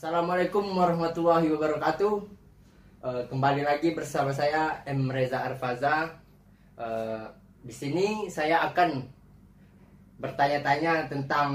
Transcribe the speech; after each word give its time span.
Assalamualaikum 0.00 0.64
warahmatullahi 0.80 1.52
wabarakatuh. 1.52 2.24
Eh, 3.04 3.22
kembali 3.28 3.68
lagi 3.68 3.92
bersama 3.92 4.32
saya 4.32 4.80
M 4.88 5.12
Reza 5.12 5.44
Arfaza. 5.44 6.16
Eh, 6.72 7.28
di 7.60 7.68
sini 7.68 8.24
saya 8.32 8.64
akan 8.64 9.04
bertanya-tanya 10.16 11.04
tentang 11.04 11.52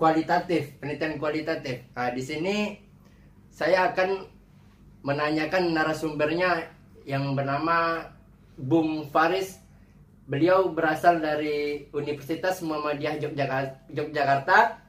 kualitatif, 0.00 0.80
penelitian 0.80 1.20
kualitatif. 1.20 1.84
Nah, 1.92 2.08
di 2.16 2.24
sini 2.24 2.80
saya 3.52 3.92
akan 3.92 4.24
menanyakan 5.04 5.76
narasumbernya 5.76 6.72
yang 7.04 7.36
bernama 7.36 8.00
Bung 8.56 9.12
Faris. 9.12 9.60
Beliau 10.24 10.72
berasal 10.72 11.20
dari 11.20 11.84
Universitas 11.92 12.64
Muhammadiyah 12.64 13.20
Yogyakarta, 13.20 13.76
Yogyakarta 13.92 14.83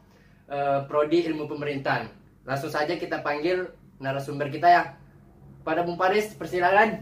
eh, 0.47 0.79
prodi 0.85 1.25
ilmu 1.25 1.45
pemerintahan. 1.45 2.09
Langsung 2.45 2.69
saja 2.69 2.93
kita 2.93 3.21
panggil 3.21 3.69
narasumber 3.97 4.49
kita 4.49 4.67
ya. 4.67 4.83
Pada 5.65 5.81
Bung 5.81 5.97
Paris, 5.97 6.29
persilakan. 6.37 7.01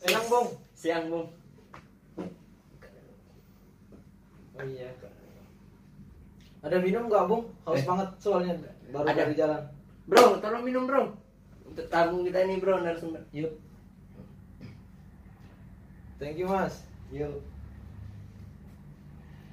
Siang, 0.00 0.26
Bung. 0.26 0.48
Siang 0.74 1.04
Bung. 1.06 1.28
Oh 4.58 4.64
iya. 4.66 4.90
Ada 6.60 6.76
minum 6.82 7.06
nggak, 7.06 7.24
Bung? 7.30 7.44
Haus 7.64 7.80
Eh. 7.80 7.86
banget 7.86 8.08
soalnya 8.18 8.54
baru 8.90 9.06
Ada. 9.06 9.18
dari 9.22 9.34
jalan. 9.38 9.62
Bro, 10.10 10.42
tolong 10.42 10.64
minum 10.66 10.84
bro. 10.84 11.14
Untuk 11.64 11.86
tamu 11.86 12.26
kita 12.26 12.42
ini 12.42 12.58
bro 12.58 12.82
narasumber. 12.82 13.22
Yuk. 13.30 13.54
Thank 16.18 16.36
you, 16.36 16.50
Mas. 16.50 16.84
Yuk. 17.14 17.38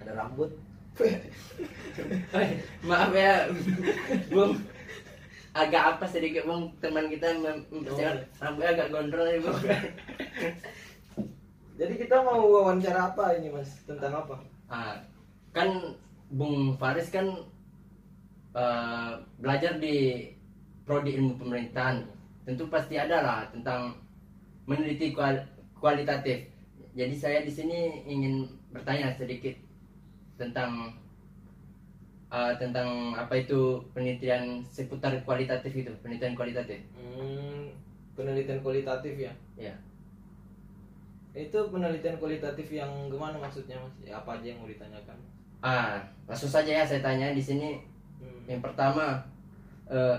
Ada 0.07 0.23
rambut. 0.23 0.55
Maaf 2.87 3.11
ya, 3.11 3.51
Bung. 4.31 4.55
Agak 5.51 5.83
apa 5.99 6.07
sedikit 6.07 6.47
Bung 6.47 6.71
teman 6.79 7.11
kita 7.11 7.35
mem- 7.43 7.67
mempersiapkan 7.67 8.23
rambutnya 8.39 8.71
agak 8.71 8.87
gondrong 8.95 9.27
nih 9.27 9.43
Bung. 9.43 9.59
Jadi 11.75 11.93
kita 11.99 12.23
mau 12.23 12.39
wawancara 12.39 13.11
apa 13.11 13.35
ini, 13.35 13.51
Mas? 13.51 13.83
Tentang 13.83 14.15
apa? 14.15 14.39
Ah, 14.71 15.03
kan 15.51 15.99
Bung 16.31 16.79
Faris 16.79 17.11
kan 17.11 17.35
eh, 18.55 19.11
belajar 19.43 19.75
di 19.83 20.23
prodi 20.87 21.19
ilmu 21.19 21.35
pemerintahan. 21.35 22.07
Tentu 22.47 22.71
pasti 22.71 22.95
ada 22.95 23.19
lah 23.19 23.39
tentang 23.51 23.99
meneliti 24.71 25.11
kual- 25.11 25.43
kualitatif. 25.75 26.47
Jadi 26.95 27.13
saya 27.19 27.43
di 27.43 27.51
sini 27.51 28.07
ingin 28.07 28.47
bertanya 28.71 29.11
sedikit 29.19 29.67
tentang 30.37 30.93
eh, 32.31 32.53
tentang 32.61 33.17
apa 33.17 33.33
itu 33.35 33.81
penelitian 33.91 34.61
seputar 34.69 35.13
kualitatif 35.25 35.73
itu, 35.73 35.91
penelitian 35.99 36.37
kualitatif. 36.37 36.79
Hmm, 36.93 37.73
penelitian 38.13 38.61
kualitatif 38.61 39.17
ya. 39.17 39.33
Ya. 39.57 39.75
Itu 41.37 41.69
penelitian 41.69 42.17
kualitatif 42.17 42.69
yang 42.73 42.89
gimana 43.09 43.37
maksudnya, 43.37 43.77
Mas? 43.77 43.93
Ya, 44.01 44.17
apa 44.17 44.41
aja 44.41 44.53
yang 44.53 44.61
mau 44.61 44.69
ditanyakan? 44.69 45.17
Ah, 45.61 46.05
langsung 46.29 46.49
saja 46.49 46.69
ya 46.69 46.85
saya 46.85 47.01
tanya 47.01 47.33
di 47.33 47.41
sini 47.41 47.81
Hmm. 48.17 48.49
Yang 48.49 48.61
pertama, 48.65 49.29
eh, 49.93 50.17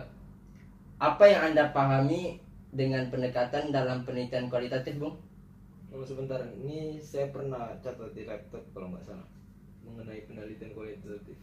apa 1.03 1.25
yang 1.27 1.51
anda 1.51 1.75
pahami 1.75 2.39
dengan 2.71 3.11
pendekatan 3.11 3.75
dalam 3.75 4.07
penelitian 4.07 4.47
kualitatif, 4.47 4.95
Bung? 5.03 5.19
Tunggu 5.91 6.07
sebentar, 6.07 6.39
ini 6.63 7.03
saya 7.03 7.33
pernah 7.35 7.75
catat 7.83 8.15
di 8.15 8.23
laptop 8.23 8.63
kalau 8.71 8.95
nggak 8.95 9.03
salah 9.03 9.27
mengenai 9.89 10.29
penelitian 10.29 10.73
kualitatif. 10.77 11.37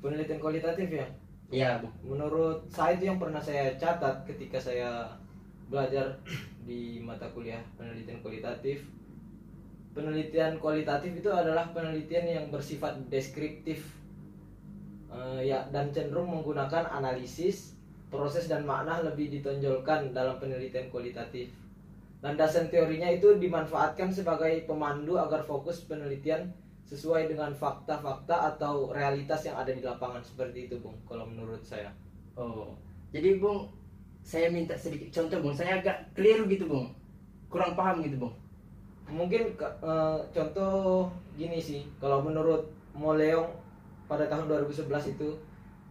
Penelitian 0.00 0.40
kualitatif 0.40 0.88
ya, 0.90 1.06
Iya, 1.50 1.70
menurut 2.06 2.62
saya 2.70 2.94
itu 2.94 3.10
yang 3.10 3.18
pernah 3.18 3.42
saya 3.42 3.74
catat 3.74 4.22
ketika 4.22 4.58
saya 4.58 5.18
belajar 5.66 6.18
di 6.62 7.02
mata 7.02 7.26
kuliah 7.34 7.60
penelitian 7.74 8.22
kualitatif. 8.22 8.86
Penelitian 9.90 10.62
kualitatif 10.62 11.18
itu 11.18 11.30
adalah 11.34 11.74
penelitian 11.74 12.26
yang 12.30 12.46
bersifat 12.54 12.94
deskriptif 13.10 13.82
Eh, 15.10 15.50
ya 15.50 15.66
dan 15.74 15.90
cenderung 15.90 16.30
menggunakan 16.30 16.86
analisis, 16.86 17.74
proses 18.14 18.46
dan 18.46 18.62
makna 18.62 19.02
lebih 19.02 19.26
ditonjolkan 19.26 20.14
dalam 20.14 20.38
penelitian 20.38 20.86
kualitatif. 20.86 21.50
Landasan 22.22 22.70
teorinya 22.70 23.10
itu 23.10 23.34
dimanfaatkan 23.34 24.14
sebagai 24.14 24.70
pemandu 24.70 25.18
agar 25.18 25.42
fokus 25.42 25.82
penelitian 25.82 26.54
sesuai 26.90 27.30
dengan 27.30 27.54
fakta-fakta 27.54 28.50
atau 28.54 28.90
realitas 28.90 29.46
yang 29.46 29.54
ada 29.54 29.70
di 29.70 29.78
lapangan 29.78 30.18
seperti 30.26 30.66
itu, 30.66 30.82
Bung. 30.82 30.98
Kalau 31.06 31.22
menurut 31.22 31.62
saya. 31.62 31.94
Oh, 32.34 32.74
jadi 33.14 33.38
Bung, 33.38 33.70
saya 34.26 34.50
minta 34.50 34.74
sedikit 34.74 35.14
contoh, 35.14 35.38
Bung. 35.38 35.54
Saya 35.54 35.78
agak 35.78 36.10
keliru 36.18 36.50
gitu, 36.50 36.66
Bung. 36.66 36.90
Kurang 37.46 37.78
paham 37.78 38.02
gitu, 38.02 38.18
Bung. 38.18 38.34
Mungkin 39.06 39.54
eh, 39.54 40.18
contoh 40.34 41.06
gini 41.38 41.62
sih, 41.62 41.86
kalau 42.02 42.26
menurut 42.26 42.66
Moleong 42.90 43.46
pada 44.10 44.26
tahun 44.26 44.50
2011 44.50 45.14
itu 45.14 45.38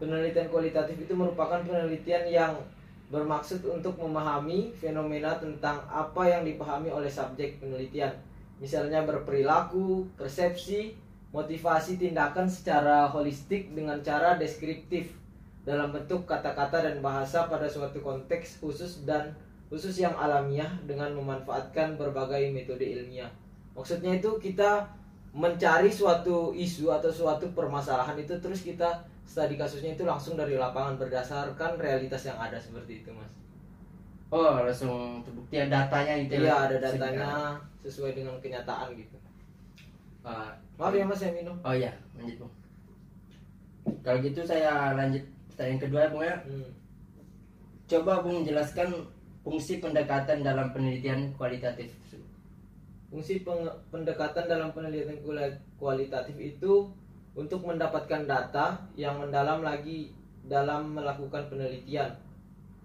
penelitian 0.03 0.51
kualitatif 0.51 0.99
itu 0.99 1.15
merupakan 1.15 1.63
penelitian 1.63 2.27
yang 2.27 2.53
bermaksud 3.07 3.63
untuk 3.63 3.95
memahami 3.95 4.75
fenomena 4.75 5.39
tentang 5.39 5.79
apa 5.87 6.27
yang 6.27 6.43
dipahami 6.43 6.91
oleh 6.91 7.07
subjek 7.07 7.57
penelitian. 7.63 8.11
Misalnya 8.59 9.07
berperilaku, 9.07 10.03
persepsi, 10.19 10.95
motivasi 11.31 11.95
tindakan 11.95 12.51
secara 12.51 13.07
holistik 13.07 13.71
dengan 13.71 14.03
cara 14.03 14.35
deskriptif 14.35 15.15
dalam 15.63 15.95
bentuk 15.95 16.27
kata-kata 16.27 16.83
dan 16.83 16.99
bahasa 16.99 17.47
pada 17.47 17.69
suatu 17.69 18.03
konteks 18.03 18.59
khusus 18.59 19.07
dan 19.07 19.31
khusus 19.69 20.01
yang 20.01 20.17
alamiah 20.17 20.69
dengan 20.83 21.13
memanfaatkan 21.13 21.95
berbagai 21.95 22.49
metode 22.49 22.83
ilmiah. 22.83 23.29
Maksudnya 23.77 24.17
itu 24.17 24.41
kita 24.41 24.89
mencari 25.29 25.93
suatu 25.93 26.51
isu 26.57 26.89
atau 26.89 27.13
suatu 27.13 27.53
permasalahan 27.53 28.17
itu 28.17 28.33
terus 28.41 28.65
kita 28.65 29.05
studi 29.29 29.61
kasusnya 29.61 29.93
itu 29.93 30.01
langsung 30.09 30.33
dari 30.33 30.57
lapangan 30.57 30.97
berdasarkan 30.97 31.77
realitas 31.77 32.25
yang 32.25 32.41
ada 32.41 32.57
seperti 32.57 33.05
itu, 33.05 33.13
Mas. 33.13 33.29
Oh, 34.29 34.61
langsung 34.61 35.25
terbukti 35.25 35.57
ada 35.57 35.89
datanya 35.89 36.13
gitu 36.21 36.45
Iya, 36.45 36.69
ada 36.69 36.77
datanya 36.77 37.29
sesuai 37.81 38.13
dengan 38.13 38.37
kenyataan 38.37 38.93
gitu. 38.93 39.17
Ah, 40.21 40.53
Maaf 40.77 40.93
ya, 40.93 41.09
Mas, 41.09 41.17
saya 41.17 41.33
minum. 41.33 41.57
oh 41.65 41.73
iya, 41.73 41.97
lanjut, 42.13 42.45
Bung. 42.45 42.53
Kalau 44.05 44.21
gitu 44.21 44.45
saya 44.45 44.93
lanjut 44.93 45.25
pertanyaan 45.49 45.81
kedua 45.81 45.99
ya, 46.05 46.09
Bung 46.13 46.23
ya. 46.23 46.35
Hmm. 46.45 46.69
Coba 47.89 48.21
Bung 48.21 48.45
jelaskan 48.45 48.89
fungsi 49.41 49.81
pendekatan 49.81 50.45
dalam 50.45 50.69
penelitian 50.77 51.33
kualitatif. 51.33 51.89
Fungsi 53.09 53.41
pendekatan 53.89 54.45
dalam 54.45 54.69
penelitian 54.69 55.17
kualitatif 55.81 56.37
itu 56.37 56.93
untuk 57.33 57.65
mendapatkan 57.65 58.29
data 58.29 58.77
yang 58.93 59.17
mendalam 59.17 59.65
lagi 59.65 60.13
dalam 60.45 60.93
melakukan 60.93 61.49
penelitian 61.49 62.13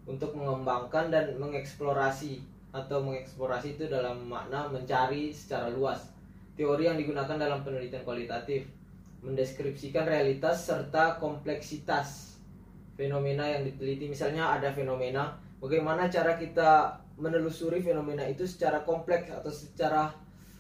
untuk 0.05 0.37
mengembangkan 0.37 1.09
dan 1.09 1.37
mengeksplorasi 1.41 2.45
atau 2.75 3.01
mengeksplorasi 3.07 3.79
itu 3.79 3.87
dalam 3.89 4.27
makna 4.29 4.69
mencari 4.69 5.31
secara 5.33 5.71
luas. 5.71 6.11
Teori 6.55 6.87
yang 6.87 6.99
digunakan 6.99 7.35
dalam 7.35 7.67
penelitian 7.67 8.03
kualitatif 8.07 8.67
mendeskripsikan 9.25 10.05
realitas 10.05 10.69
serta 10.69 11.17
kompleksitas 11.17 12.37
fenomena 12.95 13.49
yang 13.49 13.65
diteliti. 13.65 14.07
Misalnya 14.11 14.55
ada 14.55 14.71
fenomena 14.71 15.35
bagaimana 15.59 16.07
cara 16.13 16.37
kita 16.37 17.01
menelusuri 17.17 17.81
fenomena 17.81 18.27
itu 18.27 18.45
secara 18.45 18.83
kompleks 18.83 19.31
atau 19.31 19.51
secara 19.51 20.13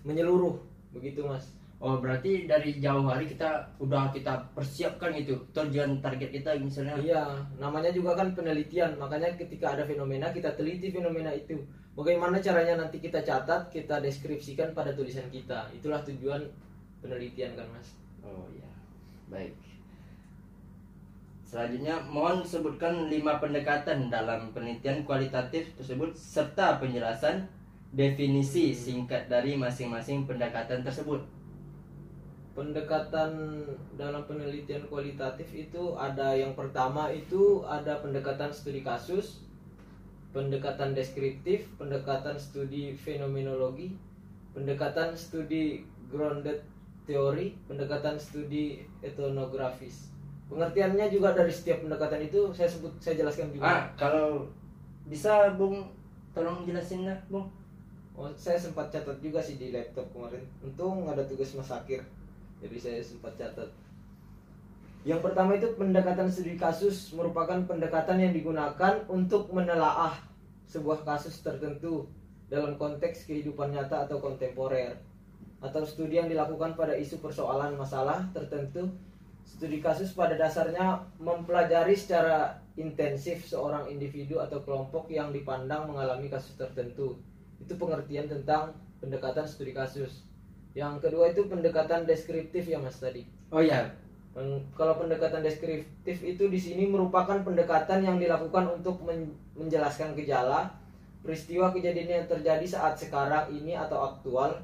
menyeluruh. 0.07 0.57
Begitu 0.95 1.27
mas 1.27 1.64
Oh 1.85 2.01
berarti 2.01 2.49
dari 2.49 2.81
jauh 2.81 3.05
hari 3.05 3.29
kita 3.29 3.77
udah 3.77 4.09
kita 4.09 4.41
persiapkan 4.57 5.13
itu 5.13 5.37
tujuan 5.53 6.01
target 6.01 6.33
kita 6.33 6.57
misalnya. 6.57 6.97
iya 6.97 7.23
namanya 7.61 7.93
juga 7.93 8.17
kan 8.17 8.33
penelitian 8.33 8.97
makanya 8.97 9.37
ketika 9.37 9.77
ada 9.77 9.85
fenomena 9.85 10.33
kita 10.33 10.57
teliti 10.57 10.89
fenomena 10.89 11.29
itu 11.37 11.61
bagaimana 11.93 12.41
caranya 12.41 12.81
nanti 12.81 13.05
kita 13.05 13.21
catat 13.21 13.69
kita 13.69 14.01
deskripsikan 14.01 14.73
pada 14.73 14.97
tulisan 14.97 15.29
kita 15.29 15.69
itulah 15.77 16.01
tujuan 16.09 16.41
penelitian 17.05 17.53
kan 17.53 17.69
mas 17.69 17.93
Oh 18.25 18.49
iya 18.57 18.71
baik. 19.29 19.53
Selanjutnya 21.45 22.01
mohon 22.09 22.43
sebutkan 22.43 23.13
lima 23.13 23.39
pendekatan 23.39 24.09
dalam 24.09 24.51
penelitian 24.57 25.05
kualitatif 25.05 25.71
tersebut 25.77 26.17
serta 26.17 26.81
penjelasan 26.81 27.47
definisi 27.95 28.75
singkat 28.75 29.31
dari 29.31 29.55
masing-masing 29.55 30.27
pendekatan 30.27 30.83
tersebut. 30.83 31.23
Pendekatan 32.55 33.67
dalam 33.99 34.23
penelitian 34.31 34.87
kualitatif 34.87 35.51
itu 35.51 35.99
ada 35.99 36.39
yang 36.39 36.55
pertama 36.55 37.11
itu 37.11 37.67
ada 37.67 37.99
pendekatan 37.99 38.55
studi 38.55 38.87
kasus, 38.87 39.43
pendekatan 40.31 40.95
deskriptif, 40.95 41.67
pendekatan 41.75 42.39
studi 42.39 42.95
fenomenologi, 42.95 43.99
pendekatan 44.55 45.19
studi 45.19 45.83
grounded 46.07 46.63
teori, 47.11 47.59
pendekatan 47.67 48.15
studi 48.17 48.87
etnografis. 49.03 50.15
Pengertiannya 50.47 51.11
juga 51.11 51.35
dari 51.35 51.51
setiap 51.51 51.83
pendekatan 51.83 52.23
itu 52.23 52.55
saya 52.55 52.71
sebut 52.71 52.95
saya 53.03 53.19
jelaskan 53.19 53.51
juga. 53.51 53.67
Ah, 53.67 53.83
kalau 53.99 54.47
bisa 55.11 55.59
Bung 55.59 55.91
tolong 56.31 56.63
jelasin 56.63 57.03
lah, 57.03 57.19
Bung. 57.27 57.51
Oh, 58.15 58.31
saya 58.39 58.55
sempat 58.55 58.95
catat 58.95 59.19
juga 59.19 59.43
sih 59.43 59.59
di 59.59 59.75
laptop 59.75 60.07
kemarin. 60.15 60.47
Untung 60.63 61.11
ada 61.11 61.27
tugas 61.27 61.51
Mas 61.59 61.67
Akir. 61.67 62.07
Jadi 62.65 62.77
saya 62.81 63.01
sempat 63.05 63.37
catat. 63.37 63.69
Yang 65.05 65.21
pertama 65.21 65.53
itu 65.53 65.69
pendekatan 65.77 66.33
studi 66.33 66.57
kasus 66.57 67.13
merupakan 67.13 67.61
pendekatan 67.69 68.25
yang 68.25 68.33
digunakan 68.33 69.05
untuk 69.13 69.53
menelaah 69.53 70.17
sebuah 70.65 71.05
kasus 71.05 71.45
tertentu 71.45 72.09
dalam 72.49 72.81
konteks 72.81 73.29
kehidupan 73.29 73.77
nyata 73.77 74.09
atau 74.09 74.17
kontemporer 74.17 74.97
atau 75.61 75.85
studi 75.85 76.17
yang 76.17 76.33
dilakukan 76.33 76.73
pada 76.73 76.97
isu 76.97 77.21
persoalan 77.21 77.77
masalah 77.77 78.25
tertentu. 78.33 78.89
Studi 79.45 79.85
kasus 79.85 80.17
pada 80.17 80.33
dasarnya 80.41 81.05
mempelajari 81.21 81.93
secara 81.93 82.65
intensif 82.81 83.45
seorang 83.45 83.93
individu 83.93 84.41
atau 84.41 84.65
kelompok 84.65 85.13
yang 85.13 85.37
dipandang 85.37 85.85
mengalami 85.85 86.33
kasus 86.33 86.57
tertentu. 86.57 87.21
Itu 87.61 87.77
pengertian 87.77 88.25
tentang 88.25 88.73
pendekatan 89.05 89.45
studi 89.45 89.77
kasus 89.77 90.25
yang 90.75 90.99
kedua 90.99 91.31
itu 91.31 91.47
pendekatan 91.47 92.03
deskriptif 92.03 92.67
ya 92.67 92.83
mas 92.83 92.99
tadi 92.99 93.23
Oh 93.55 93.63
ya, 93.63 93.87
Kalau 94.75 94.99
pendekatan 94.99 95.47
deskriptif 95.47 96.19
itu 96.27 96.51
di 96.51 96.59
sini 96.59 96.91
merupakan 96.91 97.39
pendekatan 97.47 98.03
yang 98.03 98.19
dilakukan 98.19 98.67
untuk 98.67 98.99
men- 99.07 99.31
menjelaskan 99.55 100.19
gejala, 100.19 100.75
peristiwa 101.23 101.71
kejadian 101.71 102.11
yang 102.11 102.27
terjadi 102.27 102.67
saat 102.67 102.99
sekarang 102.99 103.47
ini 103.55 103.79
atau 103.79 104.11
aktual. 104.11 104.59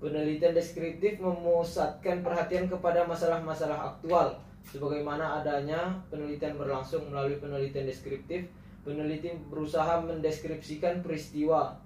Penelitian 0.00 0.56
deskriptif 0.56 1.20
memusatkan 1.20 2.24
perhatian 2.24 2.64
kepada 2.72 3.04
masalah-masalah 3.04 3.92
aktual, 3.92 4.40
sebagaimana 4.64 5.44
adanya 5.44 6.00
penelitian 6.08 6.56
berlangsung 6.56 7.04
melalui 7.12 7.36
penelitian 7.36 7.84
deskriptif. 7.84 8.48
Peneliti 8.88 9.36
berusaha 9.52 10.00
mendeskripsikan 10.00 11.04
peristiwa, 11.04 11.76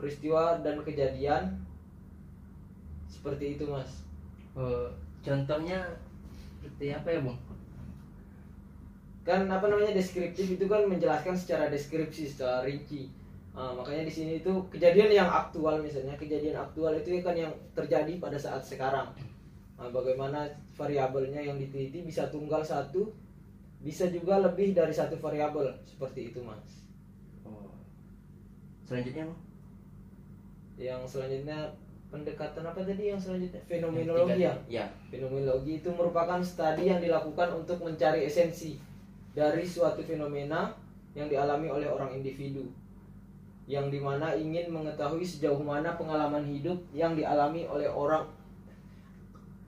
peristiwa 0.00 0.56
dan 0.64 0.80
kejadian 0.80 1.60
seperti 3.10 3.58
itu, 3.58 3.66
mas. 3.66 4.06
eh, 4.54 4.88
contohnya 5.26 5.78
seperti 6.58 6.94
apa 6.94 7.08
ya, 7.10 7.20
Bung? 7.26 7.38
kan 9.20 9.44
apa 9.52 9.68
namanya 9.68 9.92
deskriptif 9.94 10.58
itu 10.58 10.64
kan 10.64 10.88
menjelaskan 10.88 11.36
secara 11.36 11.68
deskripsi 11.68 12.24
secara 12.30 12.64
rinci 12.64 13.12
Nah, 13.50 13.74
makanya 13.74 14.06
di 14.06 14.14
sini 14.14 14.32
itu 14.38 14.52
kejadian 14.70 15.10
yang 15.10 15.26
aktual 15.26 15.82
misalnya 15.82 16.14
kejadian 16.14 16.54
aktual 16.54 16.94
itu 16.94 17.18
kan 17.18 17.34
yang 17.34 17.50
terjadi 17.74 18.16
pada 18.22 18.38
saat 18.38 18.62
sekarang 18.62 19.10
Nah, 19.74 19.88
bagaimana 19.90 20.44
variabelnya 20.76 21.40
yang 21.40 21.56
diteliti 21.58 22.04
bisa 22.06 22.30
tunggal 22.30 22.62
satu 22.62 23.10
bisa 23.82 24.06
juga 24.12 24.38
lebih 24.38 24.76
dari 24.76 24.94
satu 24.94 25.18
variabel 25.18 25.76
seperti 25.84 26.32
itu 26.32 26.40
mas 26.46 26.84
Oh. 27.42 27.72
Selanjutnya, 28.84 29.24
yang 30.76 31.02
selanjutnya 31.08 31.72
pendekatan 32.10 32.66
apa 32.66 32.82
tadi 32.82 33.14
yang 33.14 33.20
selanjutnya 33.22 33.62
fenomenologi 33.70 34.42
ya 34.42 34.54
Ya. 34.66 34.84
Fenomenologi 35.08 35.78
itu 35.78 35.88
merupakan 35.94 36.42
studi 36.42 36.90
yang 36.90 36.98
dilakukan 36.98 37.54
untuk 37.54 37.78
mencari 37.80 38.26
esensi 38.26 38.76
dari 39.30 39.62
suatu 39.62 40.02
fenomena 40.02 40.74
yang 41.14 41.30
dialami 41.30 41.70
oleh 41.70 41.86
orang 41.86 42.10
individu 42.10 42.66
yang 43.70 43.86
di 43.86 44.02
mana 44.02 44.34
ingin 44.34 44.74
mengetahui 44.74 45.22
sejauh 45.22 45.62
mana 45.62 45.94
pengalaman 45.94 46.42
hidup 46.42 46.74
yang 46.90 47.14
dialami 47.14 47.70
oleh 47.70 47.86
orang 47.86 48.26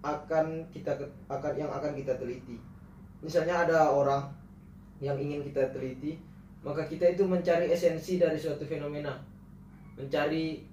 akan 0.02 0.66
kita 0.74 0.90
akan 1.30 1.52
yang 1.54 1.70
akan 1.70 1.94
kita 1.94 2.18
teliti. 2.18 2.58
Misalnya 3.22 3.62
ada 3.62 3.94
orang 3.94 4.26
yang 4.98 5.14
ingin 5.14 5.46
kita 5.46 5.70
teliti, 5.70 6.18
maka 6.66 6.82
kita 6.90 7.14
itu 7.14 7.22
mencari 7.22 7.70
esensi 7.70 8.18
dari 8.18 8.34
suatu 8.34 8.66
fenomena, 8.66 9.22
mencari 9.94 10.66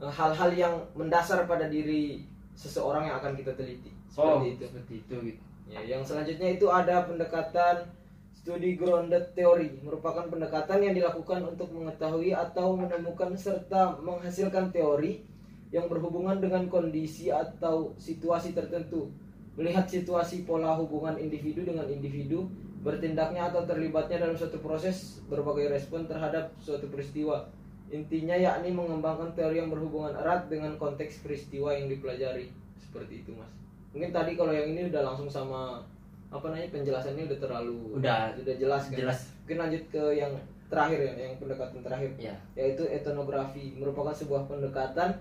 hal-hal 0.00 0.50
yang 0.52 0.74
mendasar 0.92 1.48
pada 1.48 1.68
diri 1.68 2.24
seseorang 2.52 3.08
yang 3.08 3.16
akan 3.20 3.32
kita 3.36 3.52
teliti. 3.56 3.92
Seperti 4.12 4.46
itu. 4.56 4.62
seperti 4.68 4.94
itu 5.04 5.16
gitu. 5.32 5.42
Ya, 5.66 5.80
yang 5.82 6.02
selanjutnya 6.06 6.48
itu 6.54 6.66
ada 6.70 7.04
pendekatan 7.04 7.90
studi 8.30 8.78
grounded 8.78 9.34
theory 9.34 9.74
merupakan 9.82 10.30
pendekatan 10.30 10.78
yang 10.78 10.94
dilakukan 10.94 11.42
untuk 11.42 11.66
mengetahui 11.74 12.30
atau 12.30 12.78
menemukan 12.78 13.34
serta 13.34 13.98
menghasilkan 13.98 14.70
teori 14.70 15.26
yang 15.74 15.90
berhubungan 15.90 16.38
dengan 16.38 16.70
kondisi 16.70 17.34
atau 17.34 17.98
situasi 17.98 18.54
tertentu. 18.54 19.10
Melihat 19.58 19.90
situasi 19.90 20.46
pola 20.46 20.78
hubungan 20.78 21.18
individu 21.18 21.66
dengan 21.66 21.90
individu, 21.90 22.46
bertindaknya 22.86 23.50
atau 23.50 23.66
terlibatnya 23.66 24.28
dalam 24.28 24.38
suatu 24.38 24.62
proses 24.62 25.18
berbagai 25.26 25.66
respon 25.72 26.06
terhadap 26.06 26.54
suatu 26.62 26.86
peristiwa. 26.86 27.50
Intinya 27.96 28.36
yakni 28.36 28.68
mengembangkan 28.70 29.32
teori 29.32 29.56
yang 29.56 29.72
berhubungan 29.72 30.12
erat 30.12 30.52
dengan 30.52 30.76
konteks 30.76 31.24
peristiwa 31.24 31.72
yang 31.72 31.88
dipelajari. 31.88 32.52
Seperti 32.76 33.24
itu, 33.24 33.32
Mas. 33.32 33.48
Mungkin 33.96 34.12
tadi 34.12 34.36
kalau 34.36 34.52
yang 34.52 34.68
ini 34.68 34.92
udah 34.92 35.02
langsung 35.02 35.24
sama 35.26 35.80
apa 36.28 36.44
namanya 36.52 36.68
penjelasannya 36.74 37.24
udah 37.32 37.38
terlalu 37.40 37.78
Udah 37.96 38.36
udah 38.36 38.54
jelas 38.60 38.82
kan. 38.92 38.98
jelas. 38.98 39.18
Mungkin 39.46 39.58
lanjut 39.62 39.82
ke 39.88 40.02
yang 40.12 40.32
terakhir 40.66 40.98
ya, 41.00 41.12
yang 41.24 41.34
pendekatan 41.38 41.80
terakhir 41.80 42.10
Ya. 42.18 42.34
yaitu 42.58 42.82
etnografi 42.90 43.72
merupakan 43.78 44.10
sebuah 44.10 44.44
pendekatan 44.44 45.14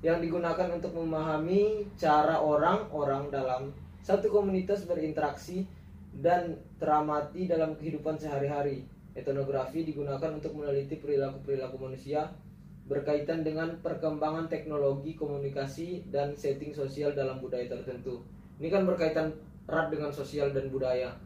yang 0.00 0.18
digunakan 0.18 0.68
untuk 0.72 0.96
memahami 0.96 1.84
cara 1.94 2.40
orang-orang 2.40 3.28
dalam 3.28 3.70
satu 4.00 4.32
komunitas 4.32 4.88
berinteraksi 4.88 5.68
dan 6.16 6.56
teramati 6.80 7.44
dalam 7.44 7.76
kehidupan 7.76 8.16
sehari-hari. 8.16 8.88
Etnografi 9.16 9.82
digunakan 9.82 10.28
untuk 10.36 10.52
meneliti 10.52 11.00
perilaku-perilaku 11.00 11.76
manusia 11.80 12.28
berkaitan 12.86 13.42
dengan 13.42 13.80
perkembangan 13.80 14.46
teknologi 14.46 15.16
komunikasi 15.16 16.06
dan 16.12 16.36
setting 16.36 16.70
sosial 16.76 17.16
dalam 17.16 17.40
budaya 17.40 17.66
tertentu. 17.66 18.22
Ini 18.60 18.68
kan 18.68 18.84
berkaitan 18.84 19.32
erat 19.66 19.88
dengan 19.90 20.12
sosial 20.12 20.52
dan 20.52 20.68
budaya. 20.70 21.16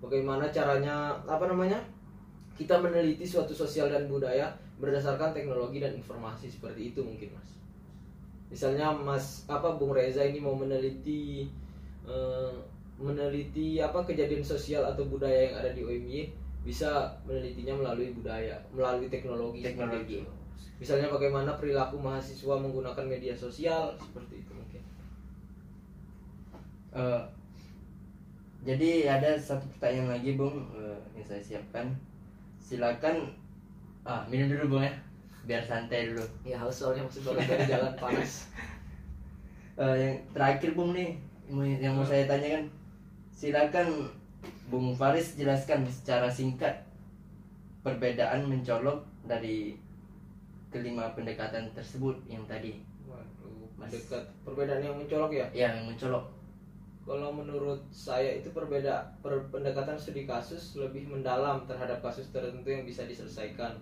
Bagaimana 0.00 0.48
caranya 0.48 1.20
apa 1.28 1.44
namanya? 1.44 1.82
kita 2.60 2.76
meneliti 2.76 3.24
suatu 3.24 3.56
sosial 3.56 3.88
dan 3.88 4.04
budaya 4.04 4.52
berdasarkan 4.76 5.32
teknologi 5.32 5.80
dan 5.80 5.96
informasi 5.96 6.52
seperti 6.52 6.92
itu 6.92 7.00
mungkin 7.00 7.32
mas 7.32 7.56
misalnya 8.52 8.92
mas 8.92 9.48
apa 9.48 9.80
bung 9.80 9.96
Reza 9.96 10.20
ini 10.28 10.44
mau 10.44 10.52
meneliti 10.52 11.48
eh, 12.04 12.52
meneliti 13.00 13.80
apa 13.80 14.04
kejadian 14.04 14.44
sosial 14.44 14.84
atau 14.84 15.08
budaya 15.08 15.48
yang 15.48 15.56
ada 15.56 15.72
di 15.72 15.80
OMY 15.80 16.20
bisa 16.60 17.08
menelitinya 17.24 17.72
melalui 17.80 18.12
budaya 18.12 18.56
melalui 18.68 19.08
teknologi 19.08 19.64
Teknologi. 19.64 20.20
itu. 20.20 20.28
misalnya 20.80 21.08
bagaimana 21.12 21.56
perilaku 21.60 21.96
mahasiswa 22.00 22.56
menggunakan 22.56 23.04
media 23.04 23.36
sosial 23.36 23.92
seperti 24.00 24.40
itu 24.40 24.52
mungkin. 24.56 24.80
Eh, 26.96 27.22
jadi 28.64 29.08
ada 29.08 29.36
satu 29.36 29.68
pertanyaan 29.76 30.16
lagi 30.16 30.40
bung. 30.40 30.56
Eh, 30.76 30.96
yang 31.16 31.24
saya 31.28 31.40
siapkan. 31.44 31.92
Silakan 32.60 33.28
ah 34.08 34.24
minum 34.32 34.48
dulu 34.48 34.76
bung 34.76 34.84
ya. 34.88 34.92
Biar 35.44 35.60
santai 35.64 36.12
dulu. 36.12 36.24
Ya 36.48 36.56
haus 36.56 36.80
soalnya 36.80 37.04
masih 37.04 37.28
baru 37.28 37.40
dari 37.44 37.64
jalan 37.68 37.94
panas. 38.00 38.48
Eh, 39.80 39.96
yang 40.00 40.16
terakhir 40.36 40.72
bung 40.76 40.92
nih. 40.96 41.16
Yang 41.80 41.92
mau 41.92 42.04
saya 42.04 42.24
tanyakan. 42.24 42.68
Silakan 43.32 43.88
bung 44.70 44.94
Faris 44.94 45.34
jelaskan 45.34 45.82
secara 45.90 46.30
singkat 46.30 46.86
perbedaan 47.82 48.46
mencolok 48.46 49.02
dari 49.26 49.74
kelima 50.70 51.10
pendekatan 51.18 51.74
tersebut 51.74 52.14
yang 52.30 52.46
tadi. 52.46 52.78
Waduh, 53.10 53.66
perbedaan 54.46 54.78
yang 54.86 54.94
mencolok 54.94 55.34
ya? 55.34 55.46
Ya 55.50 55.74
yang 55.74 55.90
mencolok. 55.90 56.30
Kalau 57.02 57.34
menurut 57.34 57.82
saya 57.90 58.38
itu 58.38 58.54
perbeda 58.54 59.18
per- 59.18 59.50
pendekatan 59.50 59.98
studi 59.98 60.30
kasus 60.30 60.78
lebih 60.78 61.10
mendalam 61.10 61.66
terhadap 61.66 61.98
kasus 61.98 62.30
tertentu 62.30 62.70
yang 62.70 62.86
bisa 62.86 63.02
diselesaikan. 63.02 63.74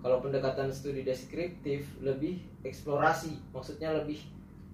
Kalau 0.00 0.24
pendekatan 0.24 0.72
studi 0.72 1.04
deskriptif 1.04 1.84
lebih 2.00 2.40
eksplorasi, 2.64 3.36
maksudnya 3.52 3.92
lebih 3.92 4.24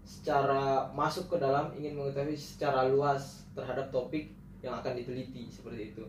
secara 0.06 0.90
masuk 0.94 1.26
ke 1.30 1.36
dalam 1.42 1.74
ingin 1.74 1.98
mengetahui 1.98 2.34
secara 2.34 2.86
luas 2.86 3.46
terhadap 3.54 3.90
topik 3.90 4.30
yang 4.60 4.76
akan 4.80 4.92
diteliti 4.96 5.48
seperti 5.48 5.96
itu. 5.96 6.04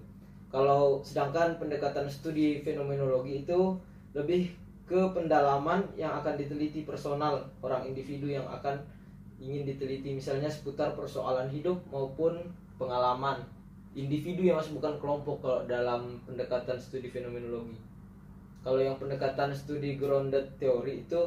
Kalau 0.52 1.00
sedangkan 1.00 1.56
pendekatan 1.56 2.12
studi 2.12 2.60
fenomenologi 2.60 3.48
itu 3.48 3.80
lebih 4.12 4.52
ke 4.84 5.00
pendalaman 5.16 5.88
yang 5.96 6.12
akan 6.20 6.36
diteliti 6.36 6.84
personal 6.84 7.48
orang 7.64 7.88
individu 7.88 8.28
yang 8.28 8.44
akan 8.52 8.76
ingin 9.40 9.64
diteliti 9.64 10.12
misalnya 10.20 10.52
seputar 10.52 10.92
persoalan 10.94 11.48
hidup 11.48 11.80
maupun 11.88 12.52
pengalaman 12.76 13.40
individu 13.96 14.44
yang 14.44 14.60
masih 14.60 14.76
bukan 14.76 15.00
kelompok 15.00 15.40
kalau 15.40 15.64
dalam 15.64 16.20
pendekatan 16.28 16.76
studi 16.76 17.08
fenomenologi. 17.08 17.80
Kalau 18.62 18.78
yang 18.78 19.00
pendekatan 19.00 19.56
studi 19.56 19.96
grounded 19.96 20.52
teori 20.60 21.08
itu 21.08 21.22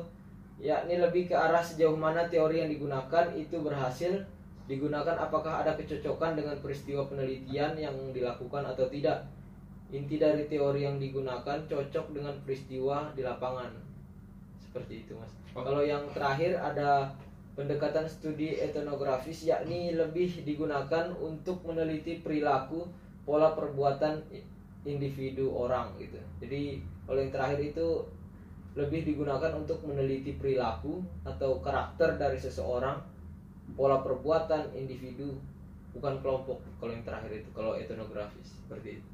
yakni 0.62 1.00
lebih 1.02 1.33
ke 1.33 1.35
arah 1.35 1.64
sejauh 1.64 1.99
mana 1.99 2.31
teori 2.31 2.62
yang 2.62 2.71
digunakan 2.71 3.26
itu 3.35 3.59
berhasil 3.59 4.23
digunakan 4.64 5.16
apakah 5.21 5.61
ada 5.61 5.76
kecocokan 5.76 6.40
dengan 6.40 6.56
peristiwa 6.64 7.04
penelitian 7.04 7.76
yang 7.76 7.97
dilakukan 8.16 8.64
atau 8.64 8.88
tidak? 8.88 9.28
Inti 9.92 10.16
dari 10.16 10.49
teori 10.49 10.88
yang 10.88 10.97
digunakan 10.97 11.61
cocok 11.68 12.06
dengan 12.16 12.35
peristiwa 12.42 13.12
di 13.12 13.23
lapangan. 13.23 13.71
Seperti 14.59 15.06
itu 15.06 15.14
mas. 15.14 15.30
Oh. 15.54 15.62
kalau 15.62 15.87
yang 15.87 16.02
terakhir 16.11 16.59
ada 16.59 17.14
pendekatan 17.54 18.11
studi 18.11 18.59
etnografis 18.59 19.47
yakni 19.47 19.94
lebih 19.94 20.42
digunakan 20.42 21.14
untuk 21.23 21.62
meneliti 21.62 22.18
perilaku 22.18 22.90
pola 23.23 23.54
perbuatan 23.54 24.26
individu 24.83 25.54
orang 25.54 25.94
gitu. 26.02 26.18
Jadi 26.42 26.83
kalau 27.06 27.18
yang 27.23 27.30
terakhir 27.30 27.61
itu 27.62 27.87
lebih 28.75 29.06
digunakan 29.06 29.54
untuk 29.54 29.87
meneliti 29.87 30.35
perilaku 30.35 31.06
atau 31.23 31.62
karakter 31.62 32.18
dari 32.18 32.35
seseorang 32.35 32.99
pola 33.73 34.04
perbuatan 34.04 34.76
individu 34.76 35.40
bukan 35.97 36.21
kelompok 36.21 36.61
kalau 36.76 36.92
yang 36.92 37.04
terakhir 37.06 37.33
itu 37.40 37.49
kalau 37.56 37.73
etnografis 37.78 38.49
seperti 38.61 39.00
itu. 39.00 39.09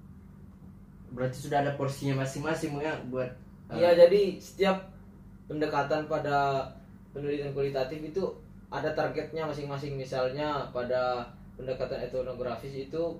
Berarti 1.14 1.36
sudah 1.38 1.58
ada 1.62 1.72
porsinya 1.78 2.22
masing-masing 2.26 2.74
ya 2.82 2.94
buat 3.10 3.30
uh, 3.70 3.76
Iya 3.78 4.06
jadi 4.06 4.38
setiap 4.42 4.90
pendekatan 5.50 6.10
pada 6.10 6.66
penelitian 7.14 7.50
kualitatif 7.50 7.98
itu 8.02 8.22
ada 8.70 8.94
targetnya 8.94 9.50
masing-masing. 9.50 9.98
Misalnya 9.98 10.70
pada 10.70 11.26
pendekatan 11.58 12.06
etnografis 12.06 12.72
itu 12.72 13.18